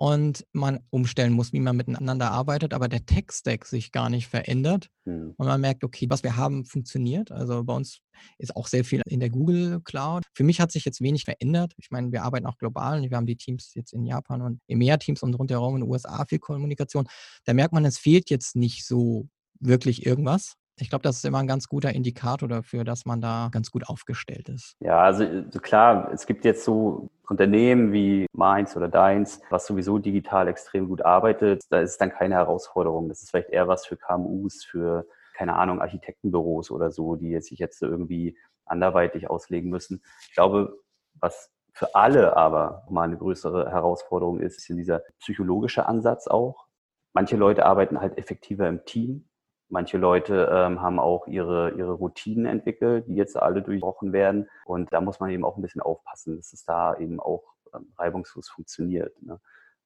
und 0.00 0.46
man 0.54 0.80
umstellen 0.88 1.34
muss, 1.34 1.52
wie 1.52 1.60
man 1.60 1.76
miteinander 1.76 2.30
arbeitet, 2.30 2.72
aber 2.72 2.88
der 2.88 3.04
Tech-Stack 3.04 3.66
sich 3.66 3.92
gar 3.92 4.08
nicht 4.08 4.28
verändert 4.28 4.88
mhm. 5.04 5.34
und 5.36 5.46
man 5.46 5.60
merkt, 5.60 5.84
okay, 5.84 6.06
was 6.08 6.22
wir 6.22 6.36
haben, 6.36 6.64
funktioniert. 6.64 7.30
Also 7.30 7.62
bei 7.64 7.74
uns 7.74 8.00
ist 8.38 8.56
auch 8.56 8.66
sehr 8.66 8.82
viel 8.82 9.02
in 9.06 9.20
der 9.20 9.28
Google 9.28 9.82
Cloud. 9.82 10.24
Für 10.32 10.42
mich 10.42 10.58
hat 10.58 10.72
sich 10.72 10.86
jetzt 10.86 11.02
wenig 11.02 11.24
verändert. 11.24 11.74
Ich 11.76 11.90
meine, 11.90 12.12
wir 12.12 12.22
arbeiten 12.22 12.46
auch 12.46 12.56
global. 12.56 13.02
Wir 13.02 13.14
haben 13.14 13.26
die 13.26 13.36
Teams 13.36 13.74
jetzt 13.74 13.92
in 13.92 14.06
Japan 14.06 14.40
und 14.40 14.60
EMEA-Teams 14.68 15.22
und 15.22 15.34
rundherum 15.34 15.74
in 15.74 15.82
den 15.82 15.90
USA 15.90 16.24
viel 16.24 16.38
Kommunikation. 16.38 17.06
Da 17.44 17.52
merkt 17.52 17.74
man, 17.74 17.84
es 17.84 17.98
fehlt 17.98 18.30
jetzt 18.30 18.56
nicht 18.56 18.86
so 18.86 19.28
wirklich 19.60 20.06
irgendwas. 20.06 20.54
Ich 20.80 20.90
glaube, 20.90 21.02
das 21.02 21.16
ist 21.16 21.24
immer 21.24 21.38
ein 21.38 21.46
ganz 21.46 21.68
guter 21.68 21.92
Indikator 21.92 22.48
dafür, 22.48 22.84
dass 22.84 23.04
man 23.04 23.20
da 23.20 23.48
ganz 23.52 23.70
gut 23.70 23.88
aufgestellt 23.88 24.48
ist. 24.48 24.76
Ja, 24.80 25.00
also 25.00 25.24
äh, 25.24 25.44
klar, 25.60 26.10
es 26.12 26.26
gibt 26.26 26.44
jetzt 26.44 26.64
so 26.64 27.10
Unternehmen 27.28 27.92
wie 27.92 28.26
meins 28.32 28.76
oder 28.76 28.88
deins, 28.88 29.40
was 29.50 29.66
sowieso 29.66 29.98
digital 29.98 30.48
extrem 30.48 30.88
gut 30.88 31.02
arbeitet. 31.02 31.62
Da 31.70 31.80
ist 31.80 31.98
dann 31.98 32.10
keine 32.10 32.34
Herausforderung. 32.34 33.08
Das 33.08 33.22
ist 33.22 33.30
vielleicht 33.30 33.50
eher 33.50 33.68
was 33.68 33.86
für 33.86 33.96
KMUs, 33.96 34.64
für, 34.64 35.06
keine 35.34 35.54
Ahnung, 35.56 35.80
Architektenbüros 35.80 36.70
oder 36.70 36.90
so, 36.90 37.16
die 37.16 37.40
sich 37.40 37.58
jetzt 37.58 37.82
irgendwie 37.82 38.36
anderweitig 38.64 39.30
auslegen 39.30 39.70
müssen. 39.70 40.02
Ich 40.28 40.34
glaube, 40.34 40.78
was 41.14 41.50
für 41.72 41.94
alle 41.94 42.36
aber 42.36 42.84
mal 42.90 43.04
eine 43.04 43.16
größere 43.16 43.70
Herausforderung 43.70 44.40
ist, 44.40 44.58
ist 44.58 44.68
dieser 44.68 45.02
psychologische 45.20 45.86
Ansatz 45.86 46.26
auch. 46.26 46.66
Manche 47.12 47.36
Leute 47.36 47.66
arbeiten 47.66 48.00
halt 48.00 48.18
effektiver 48.18 48.68
im 48.68 48.84
Team 48.84 49.29
Manche 49.70 49.98
Leute 49.98 50.50
ähm, 50.52 50.82
haben 50.82 50.98
auch 50.98 51.26
ihre, 51.26 51.70
ihre 51.70 51.92
Routinen 51.92 52.46
entwickelt, 52.46 53.06
die 53.06 53.14
jetzt 53.14 53.36
alle 53.36 53.62
durchbrochen 53.62 54.12
werden. 54.12 54.48
Und 54.64 54.92
da 54.92 55.00
muss 55.00 55.20
man 55.20 55.30
eben 55.30 55.44
auch 55.44 55.56
ein 55.56 55.62
bisschen 55.62 55.80
aufpassen, 55.80 56.36
dass 56.36 56.52
es 56.52 56.64
da 56.64 56.96
eben 56.96 57.20
auch 57.20 57.54
ähm, 57.74 57.92
reibungslos 57.96 58.48
funktioniert. 58.48 59.20
Ne? 59.22 59.40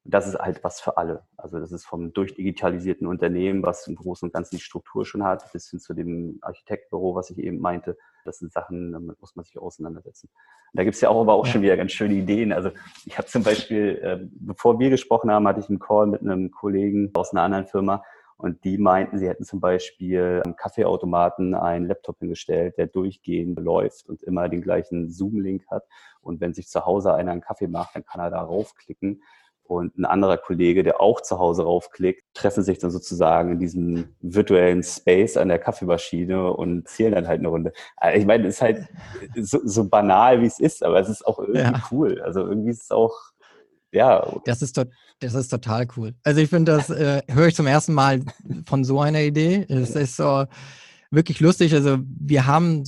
Und 0.05 0.12
das 0.12 0.27
ist 0.27 0.38
halt 0.38 0.62
was 0.62 0.81
für 0.81 0.99
alle. 0.99 1.23
Also 1.37 1.59
das 1.59 1.73
ist 1.73 1.87
vom 1.87 2.12
durchdigitalisierten 2.12 3.07
Unternehmen, 3.07 3.62
was 3.62 3.87
im 3.87 3.97
Großen 3.97 4.29
und 4.29 4.33
Ganzen 4.35 4.57
die 4.57 4.62
Struktur 4.62 5.07
schon 5.07 5.25
hat, 5.25 5.51
bis 5.53 5.70
hin 5.70 5.81
zu 5.81 5.94
dem 5.94 6.38
Architektbüro, 6.42 7.14
was 7.14 7.31
ich 7.31 7.38
eben 7.38 7.59
meinte. 7.59 7.97
Das 8.25 8.38
sind 8.38 8.53
Sachen, 8.53 8.92
damit 8.92 9.20
muss 9.20 9.35
man 9.35 9.44
sich 9.44 9.59
auseinandersetzen. 9.59 10.29
Und 10.73 10.79
da 10.79 10.85
gibt's 10.85 11.01
ja 11.01 11.09
auch 11.09 11.20
aber 11.20 11.35
auch 11.35 11.47
schon 11.47 11.62
wieder 11.62 11.77
ganz 11.77 11.92
schöne 11.92 12.14
Ideen. 12.14 12.53
Also 12.53 12.70
ich 13.07 13.16
habe 13.16 13.29
zum 13.29 13.42
Beispiel, 13.42 13.99
äh, 14.03 14.29
bevor 14.31 14.79
wir 14.79 14.90
gesprochen 14.90 15.31
haben, 15.31 15.49
hatte 15.49 15.61
ich 15.61 15.68
einen 15.70 15.79
Call 15.79 16.07
mit 16.07 16.20
einem 16.20 16.51
Kollegen 16.51 17.11
aus 17.14 17.33
einer 17.33 17.42
anderen 17.42 17.66
Firma, 17.66 18.05
und 18.37 18.64
die 18.64 18.79
meinten, 18.79 19.18
sie 19.18 19.29
hätten 19.29 19.44
zum 19.44 19.61
Beispiel 19.61 20.42
am 20.44 20.57
Kaffeeautomaten 20.57 21.55
einen 21.55 21.87
Laptop 21.87 22.18
hingestellt, 22.18 22.77
der 22.79 22.87
durchgehend 22.87 23.59
läuft 23.59 24.09
und 24.09 24.23
immer 24.23 24.49
den 24.49 24.62
gleichen 24.62 25.11
Zoom-Link 25.11 25.64
hat. 25.70 25.85
Und 26.20 26.40
wenn 26.40 26.55
sich 26.55 26.68
zu 26.68 26.85
Hause 26.85 27.14
einer 27.14 27.33
einen 27.33 27.40
Kaffee 27.40 27.68
macht, 27.68 27.94
dann 27.94 28.05
kann 28.05 28.20
er 28.20 28.31
da 28.31 28.42
raufklicken. 28.42 29.23
Und 29.66 29.97
ein 29.97 30.05
anderer 30.05 30.37
Kollege, 30.37 30.83
der 30.83 31.01
auch 31.01 31.23
zu 31.23 31.38
Hause 31.38 31.64
raufklickt, 31.64 32.23
treffen 32.35 32.62
sich 32.62 32.79
dann 32.79 32.90
sozusagen 32.90 33.53
in 33.53 33.59
diesem 33.59 34.14
virtuellen 34.20 34.83
Space 34.83 35.38
an 35.38 35.49
der 35.49 35.59
Kaffeemaschine 35.59 36.53
und 36.53 36.87
zählen 36.87 37.14
dann 37.14 37.27
halt 37.27 37.38
eine 37.38 37.49
Runde. 37.49 37.73
Also 37.97 38.18
ich 38.18 38.27
meine, 38.27 38.47
es 38.47 38.57
ist 38.57 38.62
halt 38.62 38.88
so, 39.37 39.61
so 39.64 39.88
banal, 39.88 40.42
wie 40.42 40.47
es 40.47 40.61
ist, 40.61 40.85
aber 40.85 41.01
es 41.01 41.09
ist 41.09 41.27
auch 41.27 41.38
irgendwie 41.38 41.61
ja. 41.61 41.83
cool. 41.90 42.20
Also 42.20 42.40
irgendwie 42.40 42.73
ist 42.73 42.83
es 42.83 42.90
auch 42.90 43.14
ja. 43.94 44.40
Das 44.44 44.61
ist, 44.62 44.80
das 45.20 45.35
ist 45.35 45.48
total 45.48 45.87
cool. 45.96 46.14
Also 46.22 46.40
ich 46.40 46.50
finde, 46.50 46.72
das 46.72 46.90
äh, 46.90 47.22
höre 47.30 47.48
ich 47.48 47.54
zum 47.54 47.66
ersten 47.66 47.94
Mal 47.94 48.22
von 48.66 48.85
so 48.85 49.00
einer 49.00 49.22
Idee. 49.22 49.64
Es 49.68 49.94
ist 49.94 50.16
so 50.16 50.46
wirklich 51.11 51.40
lustig. 51.40 51.72
Also 51.74 51.98
wir 52.02 52.46
haben, 52.46 52.85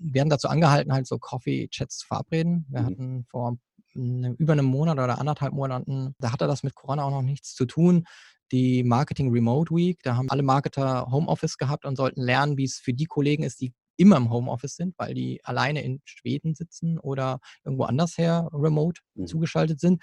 werden 0.00 0.30
dazu 0.30 0.48
angehalten, 0.48 0.92
halt 0.92 1.06
so 1.06 1.18
Coffee-Chats 1.18 1.98
zu 1.98 2.06
verabreden. 2.06 2.66
Wir 2.68 2.80
mhm. 2.80 2.86
hatten 2.86 3.26
vor 3.30 3.58
eine, 3.94 4.34
über 4.38 4.54
einem 4.54 4.66
Monat 4.66 4.98
oder 4.98 5.18
anderthalb 5.18 5.52
Monaten, 5.52 6.14
da 6.18 6.32
hatte 6.32 6.46
das 6.46 6.62
mit 6.62 6.74
Corona 6.74 7.04
auch 7.04 7.10
noch 7.10 7.22
nichts 7.22 7.54
zu 7.54 7.66
tun. 7.66 8.04
Die 8.50 8.82
Marketing 8.82 9.30
Remote 9.30 9.74
Week, 9.74 9.98
da 10.02 10.16
haben 10.16 10.30
alle 10.30 10.42
Marketer 10.42 11.06
Homeoffice 11.10 11.58
gehabt 11.58 11.84
und 11.84 11.96
sollten 11.96 12.22
lernen, 12.22 12.56
wie 12.56 12.64
es 12.64 12.78
für 12.78 12.94
die 12.94 13.04
Kollegen 13.04 13.42
ist, 13.42 13.60
die 13.60 13.74
immer 13.98 14.16
im 14.16 14.30
Homeoffice 14.30 14.76
sind, 14.76 14.94
weil 14.96 15.12
die 15.12 15.44
alleine 15.44 15.82
in 15.82 16.00
Schweden 16.04 16.54
sitzen 16.54 16.98
oder 16.98 17.40
irgendwo 17.64 17.84
anders 17.84 18.16
her 18.16 18.48
remote 18.52 19.00
mhm. 19.14 19.26
zugeschaltet 19.26 19.80
sind. 19.80 20.02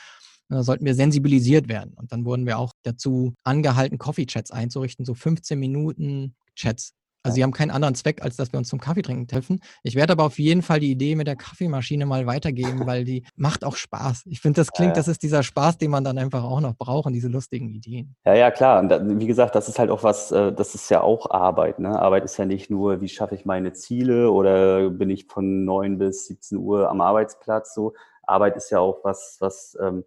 Da 0.50 0.62
sollten 0.62 0.86
wir 0.86 0.94
sensibilisiert 0.94 1.70
werden. 1.70 1.94
Und 1.96 2.12
dann 2.12 2.26
wurden 2.26 2.46
wir 2.46 2.60
auch 2.60 2.74
dazu 2.84 3.34
angehalten, 3.44 3.98
Coffee-Chats 3.98 4.52
einzurichten, 4.52 5.06
so 5.06 5.16
15 5.16 5.58
Minuten 5.58 6.36
Chats 6.56 6.94
also 7.26 7.36
sie 7.36 7.44
haben 7.44 7.52
keinen 7.52 7.72
anderen 7.72 7.96
Zweck, 7.96 8.22
als 8.22 8.36
dass 8.36 8.54
wir 8.54 8.60
uns 8.60 8.70
zum 8.70 8.80
Kaffee 8.80 9.02
trinken 9.02 9.28
treffen. 9.28 9.60
Ich 9.82 9.96
werde 9.96 10.14
aber 10.14 10.26
auf 10.26 10.38
jeden 10.38 10.62
Fall 10.62 10.80
die 10.80 10.92
Idee 10.92 11.16
mit 11.16 11.26
der 11.26 11.36
Kaffeemaschine 11.36 12.06
mal 12.06 12.28
weitergeben, 12.28 12.86
weil 12.86 13.04
die 13.04 13.26
macht 13.36 13.66
auch 13.66 13.76
Spaß. 13.76 14.26
Ich 14.28 14.42
finde, 14.42 14.62
das 14.62 14.72
klingt, 14.72 14.96
das 14.96 15.08
ist 15.08 15.24
dieser 15.24 15.42
Spaß, 15.42 15.80
den 15.80 15.90
man 15.90 16.04
dann 16.04 16.20
einfach 16.20 16.44
auch 16.44 16.62
noch 16.62 16.76
braucht 16.76 17.08
und 17.08 17.14
diese 17.14 17.28
lustigen 17.28 17.70
Ideen. 17.70 18.16
Ja, 18.26 18.36
ja, 18.36 18.52
klar. 18.52 18.80
Und 18.80 18.90
da, 18.90 19.02
wie 19.04 19.26
gesagt, 19.26 19.56
das 19.56 19.68
ist 19.68 19.80
halt 19.80 19.90
auch 19.90 20.04
was, 20.04 20.32
äh, 20.32 20.54
das 20.54 20.76
ist 20.76 20.90
ja 20.92 21.02
auch 21.02 21.32
Arbeit. 21.32 21.80
Ne? 21.80 22.00
Arbeit 22.00 22.26
ist 22.26 22.38
ja 22.38 22.46
nicht 22.46 22.70
nur, 22.70 23.02
wie 23.02 23.10
schaffe 23.10 23.34
ich 23.34 23.44
meine 23.44 23.74
Ziele 23.74 24.30
oder 24.30 24.92
bin 24.92 25.10
ich 25.10 25.26
von 25.26 25.66
9 25.66 25.98
bis 25.98 26.28
17 26.28 26.60
Uhr 26.60 26.92
am 26.92 27.02
Arbeitsplatz 27.02 27.74
so. 27.74 27.94
Arbeit 28.22 28.56
ist 28.56 28.70
ja 28.70 28.80
auch 28.80 29.00
was, 29.04 29.38
was 29.40 29.76
ähm, 29.82 30.04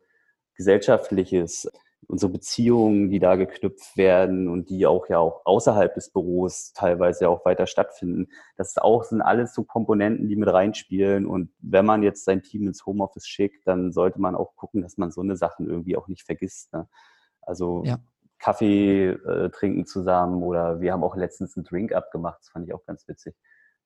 gesellschaftliches 0.55 1.69
unsere 2.09 2.33
Beziehungen, 2.33 3.11
die 3.11 3.19
da 3.19 3.37
geknüpft 3.37 3.97
werden 3.99 4.49
und 4.49 4.71
die 4.71 4.87
auch 4.87 5.09
ja 5.09 5.19
auch 5.19 5.43
außerhalb 5.45 5.95
des 5.95 6.11
Büros 6.11 6.73
teilweise 6.73 7.29
auch 7.29 7.45
weiter 7.45 7.67
stattfinden. 7.67 8.29
Das 8.57 8.79
auch 8.79 9.05
sind 9.05 9.21
alles 9.21 9.55
so 9.55 9.63
Komponenten, 9.63 10.27
die 10.27 10.37
mit 10.37 10.49
reinspielen. 10.49 11.27
Und 11.27 11.51
wenn 11.61 11.85
man 11.85 12.03
jetzt 12.03 12.25
sein 12.25 12.43
Team 12.43 12.67
ins 12.67 12.87
Homeoffice 12.87 13.29
schickt, 13.29 13.67
dann 13.67 13.93
sollte 13.93 14.21
man 14.21 14.35
auch 14.35 14.57
gucken, 14.57 14.81
dass 14.81 14.97
man 14.97 15.11
so 15.11 15.21
eine 15.21 15.37
Sachen 15.37 15.69
irgendwie 15.69 15.97
auch 15.99 16.09
nicht 16.09 16.25
vergisst. 16.25 16.73
Ne? 16.73 16.89
Also 17.43 17.83
ja. 17.85 17.99
Kaffee 18.39 19.09
äh, 19.11 19.51
trinken 19.51 19.85
zusammen 19.85 20.43
oder 20.43 20.81
wir 20.81 20.93
haben 20.93 21.05
auch 21.05 21.15
letztens 21.15 21.57
einen 21.57 21.65
Drink 21.65 21.93
abgemacht. 21.93 22.41
Das 22.41 22.49
fand 22.49 22.67
ich 22.67 22.73
auch 22.73 22.87
ganz 22.87 23.07
witzig 23.07 23.37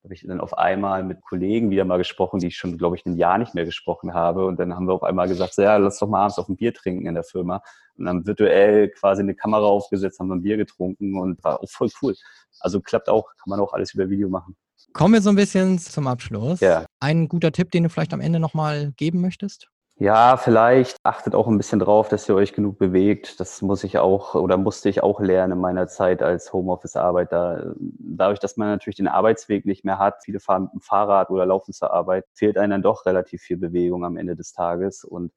habe 0.04 0.14
ich 0.14 0.26
dann 0.26 0.40
auf 0.40 0.58
einmal 0.58 1.04
mit 1.04 1.22
Kollegen 1.22 1.70
wieder 1.70 1.84
mal 1.84 1.98
gesprochen, 1.98 2.40
die 2.40 2.48
ich 2.48 2.56
schon, 2.56 2.76
glaube 2.76 2.96
ich, 2.96 3.06
ein 3.06 3.16
Jahr 3.16 3.38
nicht 3.38 3.54
mehr 3.54 3.64
gesprochen 3.64 4.14
habe. 4.14 4.46
Und 4.46 4.58
dann 4.58 4.74
haben 4.74 4.88
wir 4.88 4.94
auf 4.94 5.04
einmal 5.04 5.28
gesagt, 5.28 5.54
so, 5.54 5.62
ja, 5.62 5.76
lass 5.76 5.98
doch 5.98 6.08
mal 6.08 6.22
abends 6.22 6.38
auf 6.38 6.48
ein 6.48 6.56
Bier 6.56 6.74
trinken 6.74 7.06
in 7.06 7.14
der 7.14 7.22
Firma. 7.22 7.62
Und 7.96 8.06
dann 8.06 8.26
virtuell 8.26 8.88
quasi 8.90 9.22
eine 9.22 9.34
Kamera 9.34 9.64
aufgesetzt, 9.64 10.18
haben 10.18 10.28
wir 10.28 10.34
ein 10.34 10.42
Bier 10.42 10.56
getrunken 10.56 11.18
und 11.18 11.42
war 11.44 11.62
auch 11.62 11.70
voll 11.70 11.90
cool. 12.02 12.16
Also 12.58 12.80
klappt 12.80 13.08
auch, 13.08 13.26
kann 13.36 13.50
man 13.50 13.60
auch 13.60 13.72
alles 13.72 13.94
über 13.94 14.08
Video 14.08 14.28
machen. 14.28 14.56
Kommen 14.92 15.14
wir 15.14 15.22
so 15.22 15.30
ein 15.30 15.36
bisschen 15.36 15.78
zum 15.78 16.06
Abschluss. 16.06 16.60
Ja. 16.60 16.84
Ein 17.00 17.28
guter 17.28 17.52
Tipp, 17.52 17.70
den 17.70 17.84
du 17.84 17.88
vielleicht 17.88 18.12
am 18.12 18.20
Ende 18.20 18.40
nochmal 18.40 18.92
geben 18.96 19.20
möchtest? 19.20 19.71
Ja, 20.02 20.36
vielleicht 20.36 20.96
achtet 21.04 21.36
auch 21.36 21.46
ein 21.46 21.56
bisschen 21.58 21.78
drauf, 21.78 22.08
dass 22.08 22.28
ihr 22.28 22.34
euch 22.34 22.52
genug 22.54 22.76
bewegt. 22.76 23.38
Das 23.38 23.62
muss 23.62 23.84
ich 23.84 23.98
auch 23.98 24.34
oder 24.34 24.56
musste 24.56 24.88
ich 24.88 25.00
auch 25.00 25.20
lernen 25.20 25.52
in 25.52 25.60
meiner 25.60 25.86
Zeit 25.86 26.22
als 26.24 26.52
Homeoffice-Arbeiter. 26.52 27.74
Dadurch, 27.78 28.40
dass 28.40 28.56
man 28.56 28.66
natürlich 28.66 28.96
den 28.96 29.06
Arbeitsweg 29.06 29.64
nicht 29.64 29.84
mehr 29.84 29.98
hat, 30.00 30.24
viele 30.24 30.40
fahren 30.40 30.64
mit 30.64 30.72
dem 30.72 30.80
Fahrrad 30.80 31.30
oder 31.30 31.46
laufen 31.46 31.72
zur 31.72 31.92
Arbeit, 31.92 32.24
fehlt 32.34 32.58
einem 32.58 32.72
dann 32.72 32.82
doch 32.82 33.06
relativ 33.06 33.42
viel 33.42 33.58
Bewegung 33.58 34.04
am 34.04 34.16
Ende 34.16 34.34
des 34.34 34.52
Tages. 34.52 35.04
Und 35.04 35.32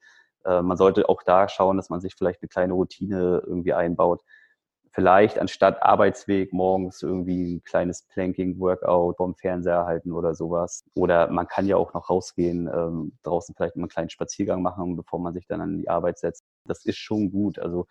äh, 0.45 0.63
man 0.63 0.77
sollte 0.77 1.09
auch 1.09 1.21
da 1.21 1.47
schauen, 1.47 1.77
dass 1.77 1.91
man 1.91 2.01
sich 2.01 2.15
vielleicht 2.15 2.41
eine 2.41 2.49
kleine 2.49 2.73
Routine 2.73 3.43
irgendwie 3.45 3.73
einbaut 3.73 4.23
vielleicht 4.95 5.37
anstatt 5.39 5.83
Arbeitsweg 5.83 6.53
morgens 6.53 7.03
irgendwie 7.03 7.55
ein 7.55 7.63
kleines 7.63 8.03
Planking-Workout 8.03 9.17
vom 9.17 9.35
Fernseher 9.35 9.85
halten 9.85 10.13
oder 10.13 10.33
sowas. 10.33 10.85
Oder 10.95 11.29
man 11.29 11.47
kann 11.47 11.67
ja 11.67 11.75
auch 11.75 11.93
noch 11.93 12.09
rausgehen, 12.09 12.69
ähm, 12.73 13.11
draußen 13.23 13.53
vielleicht 13.55 13.75
mal 13.75 13.83
einen 13.83 13.89
kleinen 13.89 14.09
Spaziergang 14.09 14.61
machen, 14.61 14.95
bevor 14.95 15.19
man 15.19 15.33
sich 15.33 15.47
dann 15.47 15.59
an 15.59 15.77
die 15.77 15.89
Arbeit 15.89 16.17
setzt. 16.17 16.45
Das 16.65 16.85
ist 16.85 16.97
schon 16.97 17.29
gut. 17.29 17.59
Also 17.59 17.87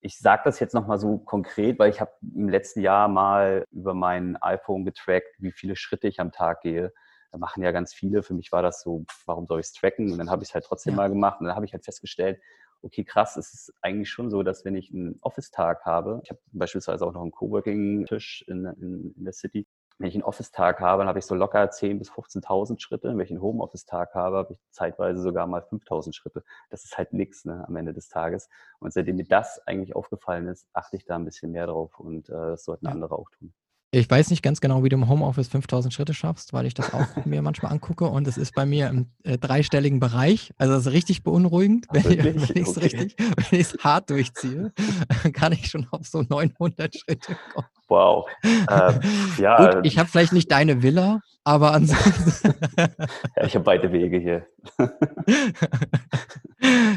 ich 0.00 0.18
sage 0.18 0.42
das 0.46 0.58
jetzt 0.58 0.72
nochmal 0.72 0.98
so 0.98 1.18
konkret, 1.18 1.78
weil 1.78 1.90
ich 1.90 2.00
habe 2.00 2.12
im 2.34 2.48
letzten 2.48 2.80
Jahr 2.80 3.06
mal 3.08 3.64
über 3.70 3.92
mein 3.92 4.36
iPhone 4.36 4.86
getrackt, 4.86 5.28
wie 5.38 5.52
viele 5.52 5.76
Schritte 5.76 6.08
ich 6.08 6.20
am 6.20 6.32
Tag 6.32 6.62
gehe. 6.62 6.90
Da 7.32 7.38
machen 7.38 7.62
ja 7.62 7.70
ganz 7.70 7.92
viele. 7.92 8.22
Für 8.22 8.32
mich 8.32 8.50
war 8.50 8.62
das 8.62 8.80
so, 8.80 9.04
warum 9.26 9.46
soll 9.46 9.60
ich 9.60 9.66
es 9.66 9.72
tracken? 9.74 10.10
Und 10.10 10.16
dann 10.16 10.30
habe 10.30 10.42
ich 10.42 10.48
es 10.48 10.54
halt 10.54 10.64
trotzdem 10.64 10.92
ja. 10.92 10.96
mal 10.96 11.08
gemacht. 11.10 11.38
Und 11.40 11.48
dann 11.48 11.54
habe 11.54 11.66
ich 11.66 11.74
halt 11.74 11.84
festgestellt, 11.84 12.40
okay, 12.86 13.04
krass, 13.04 13.36
es 13.36 13.52
ist 13.52 13.74
eigentlich 13.82 14.10
schon 14.10 14.30
so, 14.30 14.42
dass 14.42 14.64
wenn 14.64 14.76
ich 14.76 14.92
einen 14.92 15.18
Office-Tag 15.20 15.84
habe, 15.84 16.20
ich 16.22 16.30
habe 16.30 16.40
beispielsweise 16.52 17.06
auch 17.06 17.12
noch 17.12 17.22
einen 17.22 17.32
Coworking-Tisch 17.32 18.44
in, 18.48 18.64
in, 18.64 19.14
in 19.16 19.24
der 19.24 19.32
City, 19.32 19.66
wenn 19.98 20.08
ich 20.08 20.14
einen 20.14 20.24
Office-Tag 20.24 20.80
habe, 20.80 21.00
dann 21.00 21.08
habe 21.08 21.18
ich 21.18 21.24
so 21.24 21.34
locker 21.34 21.62
10.000 21.62 21.98
bis 21.98 22.10
15.000 22.10 22.80
Schritte. 22.80 23.08
Wenn 23.08 23.20
ich 23.20 23.30
einen 23.30 23.40
Homeoffice-Tag 23.40 24.14
habe, 24.14 24.36
habe 24.36 24.52
ich 24.52 24.58
zeitweise 24.70 25.22
sogar 25.22 25.46
mal 25.46 25.62
5.000 25.62 26.12
Schritte. 26.14 26.44
Das 26.68 26.84
ist 26.84 26.98
halt 26.98 27.14
nichts 27.14 27.46
ne, 27.46 27.64
am 27.66 27.76
Ende 27.76 27.94
des 27.94 28.08
Tages. 28.08 28.50
Und 28.78 28.92
seitdem 28.92 29.16
mir 29.16 29.24
das 29.24 29.66
eigentlich 29.66 29.96
aufgefallen 29.96 30.48
ist, 30.48 30.68
achte 30.74 30.96
ich 30.96 31.06
da 31.06 31.16
ein 31.16 31.24
bisschen 31.24 31.50
mehr 31.50 31.66
drauf 31.66 31.98
und 31.98 32.28
äh, 32.28 32.32
das 32.32 32.64
sollten 32.64 32.86
andere 32.88 33.16
auch 33.18 33.30
tun. 33.30 33.54
Ich 33.92 34.10
weiß 34.10 34.30
nicht 34.30 34.42
ganz 34.42 34.60
genau, 34.60 34.82
wie 34.82 34.88
du 34.88 34.96
im 34.96 35.08
Homeoffice 35.08 35.48
5000 35.48 35.94
Schritte 35.94 36.12
schaffst, 36.12 36.52
weil 36.52 36.66
ich 36.66 36.74
das 36.74 36.92
auch 36.92 37.06
mir 37.24 37.40
manchmal 37.40 37.72
angucke 37.72 38.06
und 38.06 38.26
es 38.26 38.36
ist 38.36 38.54
bei 38.54 38.66
mir 38.66 38.88
im 38.88 39.06
äh, 39.22 39.38
dreistelligen 39.38 40.00
Bereich. 40.00 40.52
Also 40.58 40.74
das 40.74 40.86
ist 40.86 40.92
richtig 40.92 41.22
beunruhigend, 41.22 41.86
wenn, 41.92 42.36
ich 42.36 42.50
es 42.50 42.76
okay. 42.76 42.80
richtig, 42.80 43.16
wenn 43.18 43.60
ich 43.60 43.66
es 43.74 43.84
hart 43.84 44.10
durchziehe, 44.10 44.72
kann 45.32 45.52
ich 45.52 45.68
schon 45.68 45.86
auf 45.90 46.06
so 46.06 46.22
900 46.22 46.96
Schritte 46.96 47.36
kommen. 47.54 47.68
Wow. 47.88 48.26
Ähm, 48.44 48.68
ja, 49.38 49.74
Gut, 49.74 49.86
ich 49.86 49.98
habe 49.98 50.08
vielleicht 50.08 50.32
nicht 50.32 50.50
deine 50.50 50.82
Villa, 50.82 51.20
aber 51.44 51.72
ansonsten. 51.72 52.54
ja, 53.36 53.44
ich 53.44 53.54
habe 53.54 53.64
beide 53.64 53.92
Wege 53.92 54.18
hier. 54.18 54.46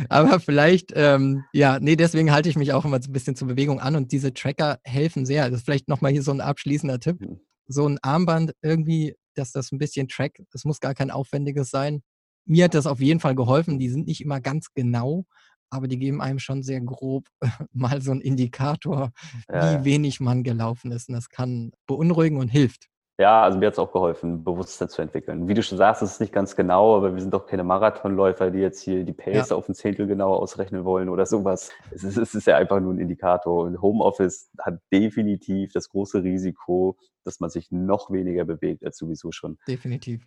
aber 0.10 0.40
vielleicht, 0.40 0.94
ähm, 0.96 1.44
ja, 1.54 1.80
nee, 1.80 1.96
deswegen 1.96 2.32
halte 2.32 2.50
ich 2.50 2.56
mich 2.56 2.74
auch 2.74 2.86
immer 2.86 3.02
so 3.02 3.10
ein 3.10 3.14
bisschen 3.14 3.36
zur 3.36 3.48
Bewegung 3.48 3.80
an 3.80 3.96
und 3.96 4.12
diese 4.12 4.34
Tracker 4.34 4.80
helfen 4.84 5.26
sehr. 5.26 5.50
Das 5.50 5.60
ist 5.60 5.66
vielleicht 5.66 5.88
nochmal 5.88 6.12
hier 6.12 6.24
so 6.24 6.32
ein 6.32 6.42
abschließender 6.42 7.00
Tipp. 7.00 7.22
Mhm. 7.22 7.40
So 7.68 7.88
ein 7.88 8.00
Armband 8.02 8.54
irgendwie, 8.64 9.16
dass 9.36 9.52
das 9.52 9.72
ein 9.72 9.78
bisschen 9.78 10.08
trackt. 10.08 10.40
Es 10.54 10.66
muss 10.66 10.80
gar 10.80 10.96
kein 10.96 11.12
aufwendiges 11.12 11.70
sein. 11.70 12.02
Mir 12.46 12.66
hat 12.66 12.74
das 12.74 12.88
auf 12.88 13.00
jeden 13.00 13.20
Fall 13.20 13.36
geholfen. 13.36 13.78
Die 13.78 13.90
sind 13.90 14.08
nicht 14.08 14.22
immer 14.22 14.42
ganz 14.42 14.74
genau, 14.74 15.26
aber 15.70 15.88
die 15.88 16.00
geben 16.00 16.22
einem 16.22 16.40
schon 16.40 16.64
sehr 16.64 16.82
grob 16.82 17.28
mal 17.74 18.02
so 18.02 18.12
einen 18.12 18.22
Indikator, 18.22 19.12
ja. 19.52 19.80
wie 19.80 19.86
wenig 19.86 20.20
man 20.20 20.44
gelaufen 20.44 20.92
ist. 20.92 21.10
Und 21.10 21.16
das 21.16 21.30
kann 21.30 21.72
beunruhigen 21.88 22.38
und 22.38 22.50
hilft. 22.50 22.90
Ja, 23.20 23.44
also 23.44 23.58
mir 23.58 23.66
hat 23.66 23.74
es 23.74 23.80
auch 23.80 23.92
geholfen, 23.92 24.46
Bewusstsein 24.46 24.88
zu 24.88 25.02
entwickeln. 25.02 25.50
Wie 25.50 25.54
du 25.54 25.62
schon 25.62 25.78
sagst, 25.78 26.02
es 26.02 26.14
ist 26.14 26.22
nicht 26.22 26.32
ganz 26.32 26.56
genau, 26.56 26.96
aber 26.96 27.14
wir 27.14 27.22
sind 27.22 27.34
doch 27.34 27.46
keine 27.46 27.66
Marathonläufer, 27.66 28.50
die 28.50 28.60
jetzt 28.60 28.80
hier 28.82 29.04
die 29.04 29.12
Pace 29.12 29.50
ja. 29.50 29.58
auf 29.58 29.68
ein 29.68 29.76
Zehntel 29.76 30.08
genau 30.08 30.34
ausrechnen 30.36 30.86
wollen 30.86 31.10
oder 31.10 31.26
sowas. 31.26 31.70
Es 31.92 32.06
ist, 32.06 32.16
es 32.16 32.34
ist 32.34 32.48
ja 32.48 32.56
einfach 32.56 32.80
nur 32.80 32.94
ein 32.94 32.98
Indikator. 32.98 33.66
Und 33.66 33.82
Homeoffice 33.82 34.50
hat 34.62 34.80
definitiv 34.94 35.74
das 35.74 35.90
große 35.90 36.24
Risiko, 36.24 36.96
dass 37.26 37.42
man 37.42 37.50
sich 37.50 37.70
noch 37.72 38.10
weniger 38.10 38.46
bewegt 38.46 38.86
als 38.86 38.98
sowieso 38.98 39.34
schon. 39.34 39.58
Definitiv. 39.68 40.26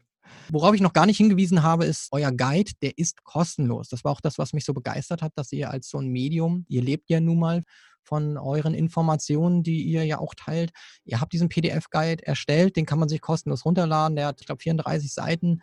Worauf 0.50 0.74
ich 0.74 0.80
noch 0.80 0.92
gar 0.92 1.06
nicht 1.06 1.16
hingewiesen 1.16 1.62
habe, 1.62 1.84
ist 1.84 2.08
euer 2.12 2.32
Guide, 2.32 2.72
der 2.82 2.96
ist 2.96 3.24
kostenlos. 3.24 3.88
Das 3.88 4.04
war 4.04 4.12
auch 4.12 4.20
das, 4.20 4.38
was 4.38 4.52
mich 4.52 4.64
so 4.64 4.74
begeistert 4.74 5.22
hat, 5.22 5.32
dass 5.36 5.52
ihr 5.52 5.70
als 5.70 5.88
so 5.88 5.98
ein 5.98 6.08
Medium, 6.08 6.64
ihr 6.68 6.82
lebt 6.82 7.10
ja 7.10 7.20
nun 7.20 7.38
mal 7.38 7.62
von 8.02 8.36
euren 8.36 8.74
Informationen, 8.74 9.62
die 9.62 9.82
ihr 9.82 10.04
ja 10.04 10.18
auch 10.18 10.34
teilt. 10.34 10.72
Ihr 11.04 11.20
habt 11.20 11.32
diesen 11.32 11.48
PDF-Guide 11.48 12.26
erstellt, 12.26 12.76
den 12.76 12.86
kann 12.86 12.98
man 12.98 13.08
sich 13.08 13.20
kostenlos 13.20 13.64
runterladen. 13.64 14.16
Der 14.16 14.26
hat, 14.26 14.40
ich 14.40 14.46
glaube, 14.46 14.62
34 14.62 15.12
Seiten 15.12 15.62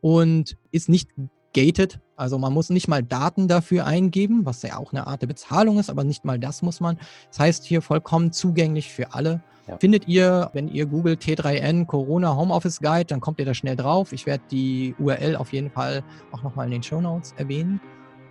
und 0.00 0.56
ist 0.70 0.88
nicht 0.88 1.10
gated. 1.52 2.00
Also 2.16 2.38
man 2.38 2.52
muss 2.52 2.70
nicht 2.70 2.88
mal 2.88 3.02
Daten 3.02 3.48
dafür 3.48 3.86
eingeben, 3.86 4.46
was 4.46 4.62
ja 4.62 4.78
auch 4.78 4.92
eine 4.92 5.06
Art 5.06 5.22
der 5.22 5.26
Bezahlung 5.26 5.78
ist, 5.78 5.90
aber 5.90 6.04
nicht 6.04 6.24
mal 6.24 6.38
das 6.38 6.62
muss 6.62 6.80
man. 6.80 6.98
Das 7.28 7.40
heißt 7.40 7.64
hier 7.64 7.82
vollkommen 7.82 8.32
zugänglich 8.32 8.90
für 8.90 9.14
alle. 9.14 9.42
Ja. 9.70 9.76
Findet 9.78 10.08
ihr, 10.08 10.50
wenn 10.52 10.66
ihr 10.68 10.86
googelt 10.86 11.22
T3N 11.22 11.86
Corona 11.86 12.34
Homeoffice 12.34 12.80
Guide, 12.80 13.04
dann 13.04 13.20
kommt 13.20 13.38
ihr 13.38 13.44
da 13.44 13.54
schnell 13.54 13.76
drauf. 13.76 14.12
Ich 14.12 14.26
werde 14.26 14.42
die 14.50 14.96
URL 14.98 15.36
auf 15.36 15.52
jeden 15.52 15.70
Fall 15.70 16.02
auch 16.32 16.42
nochmal 16.42 16.66
in 16.66 16.72
den 16.72 16.82
Show 16.82 17.00
Notes 17.00 17.34
erwähnen. 17.36 17.80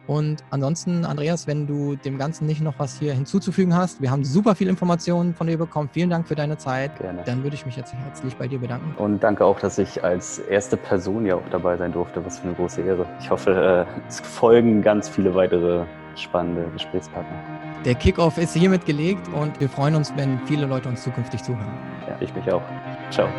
Und 0.05 0.43
ansonsten, 0.49 1.05
Andreas, 1.05 1.45
wenn 1.45 1.67
du 1.67 1.95
dem 1.95 2.17
Ganzen 2.17 2.47
nicht 2.47 2.61
noch 2.61 2.73
was 2.79 2.97
hier 2.97 3.13
hinzuzufügen 3.13 3.75
hast, 3.75 4.01
wir 4.01 4.09
haben 4.09 4.25
super 4.25 4.55
viel 4.55 4.67
Informationen 4.67 5.35
von 5.35 5.45
dir 5.45 5.57
bekommen. 5.57 5.87
Vielen 5.93 6.09
Dank 6.09 6.27
für 6.27 6.33
deine 6.33 6.57
Zeit. 6.57 6.97
Gerne. 6.99 7.21
Dann 7.25 7.43
würde 7.43 7.55
ich 7.55 7.63
mich 7.65 7.77
jetzt 7.77 7.93
herzlich 7.93 8.35
bei 8.35 8.47
dir 8.47 8.57
bedanken. 8.57 8.95
Und 8.97 9.21
danke 9.21 9.45
auch, 9.45 9.59
dass 9.59 9.77
ich 9.77 10.03
als 10.03 10.39
erste 10.39 10.77
Person 10.77 11.27
ja 11.27 11.35
auch 11.35 11.47
dabei 11.51 11.77
sein 11.77 11.93
durfte. 11.93 12.25
Was 12.25 12.39
für 12.39 12.47
eine 12.47 12.55
große 12.55 12.81
Ehre. 12.81 13.05
Ich 13.19 13.29
hoffe, 13.29 13.85
äh, 13.87 14.07
es 14.07 14.19
folgen 14.19 14.81
ganz 14.81 15.07
viele 15.07 15.35
weitere 15.35 15.85
spannende 16.15 16.65
Gesprächspartner. 16.73 17.58
Der 17.85 17.95
Kickoff 17.95 18.37
ist 18.37 18.53
hiermit 18.53 18.85
gelegt 18.85 19.27
und 19.29 19.59
wir 19.59 19.69
freuen 19.69 19.95
uns, 19.95 20.13
wenn 20.17 20.39
viele 20.45 20.65
Leute 20.65 20.89
uns 20.89 21.01
zukünftig 21.01 21.41
zuhören. 21.43 21.71
Ja, 22.07 22.17
ich 22.19 22.33
mich 22.33 22.51
auch. 22.51 22.61
Ciao. 23.09 23.29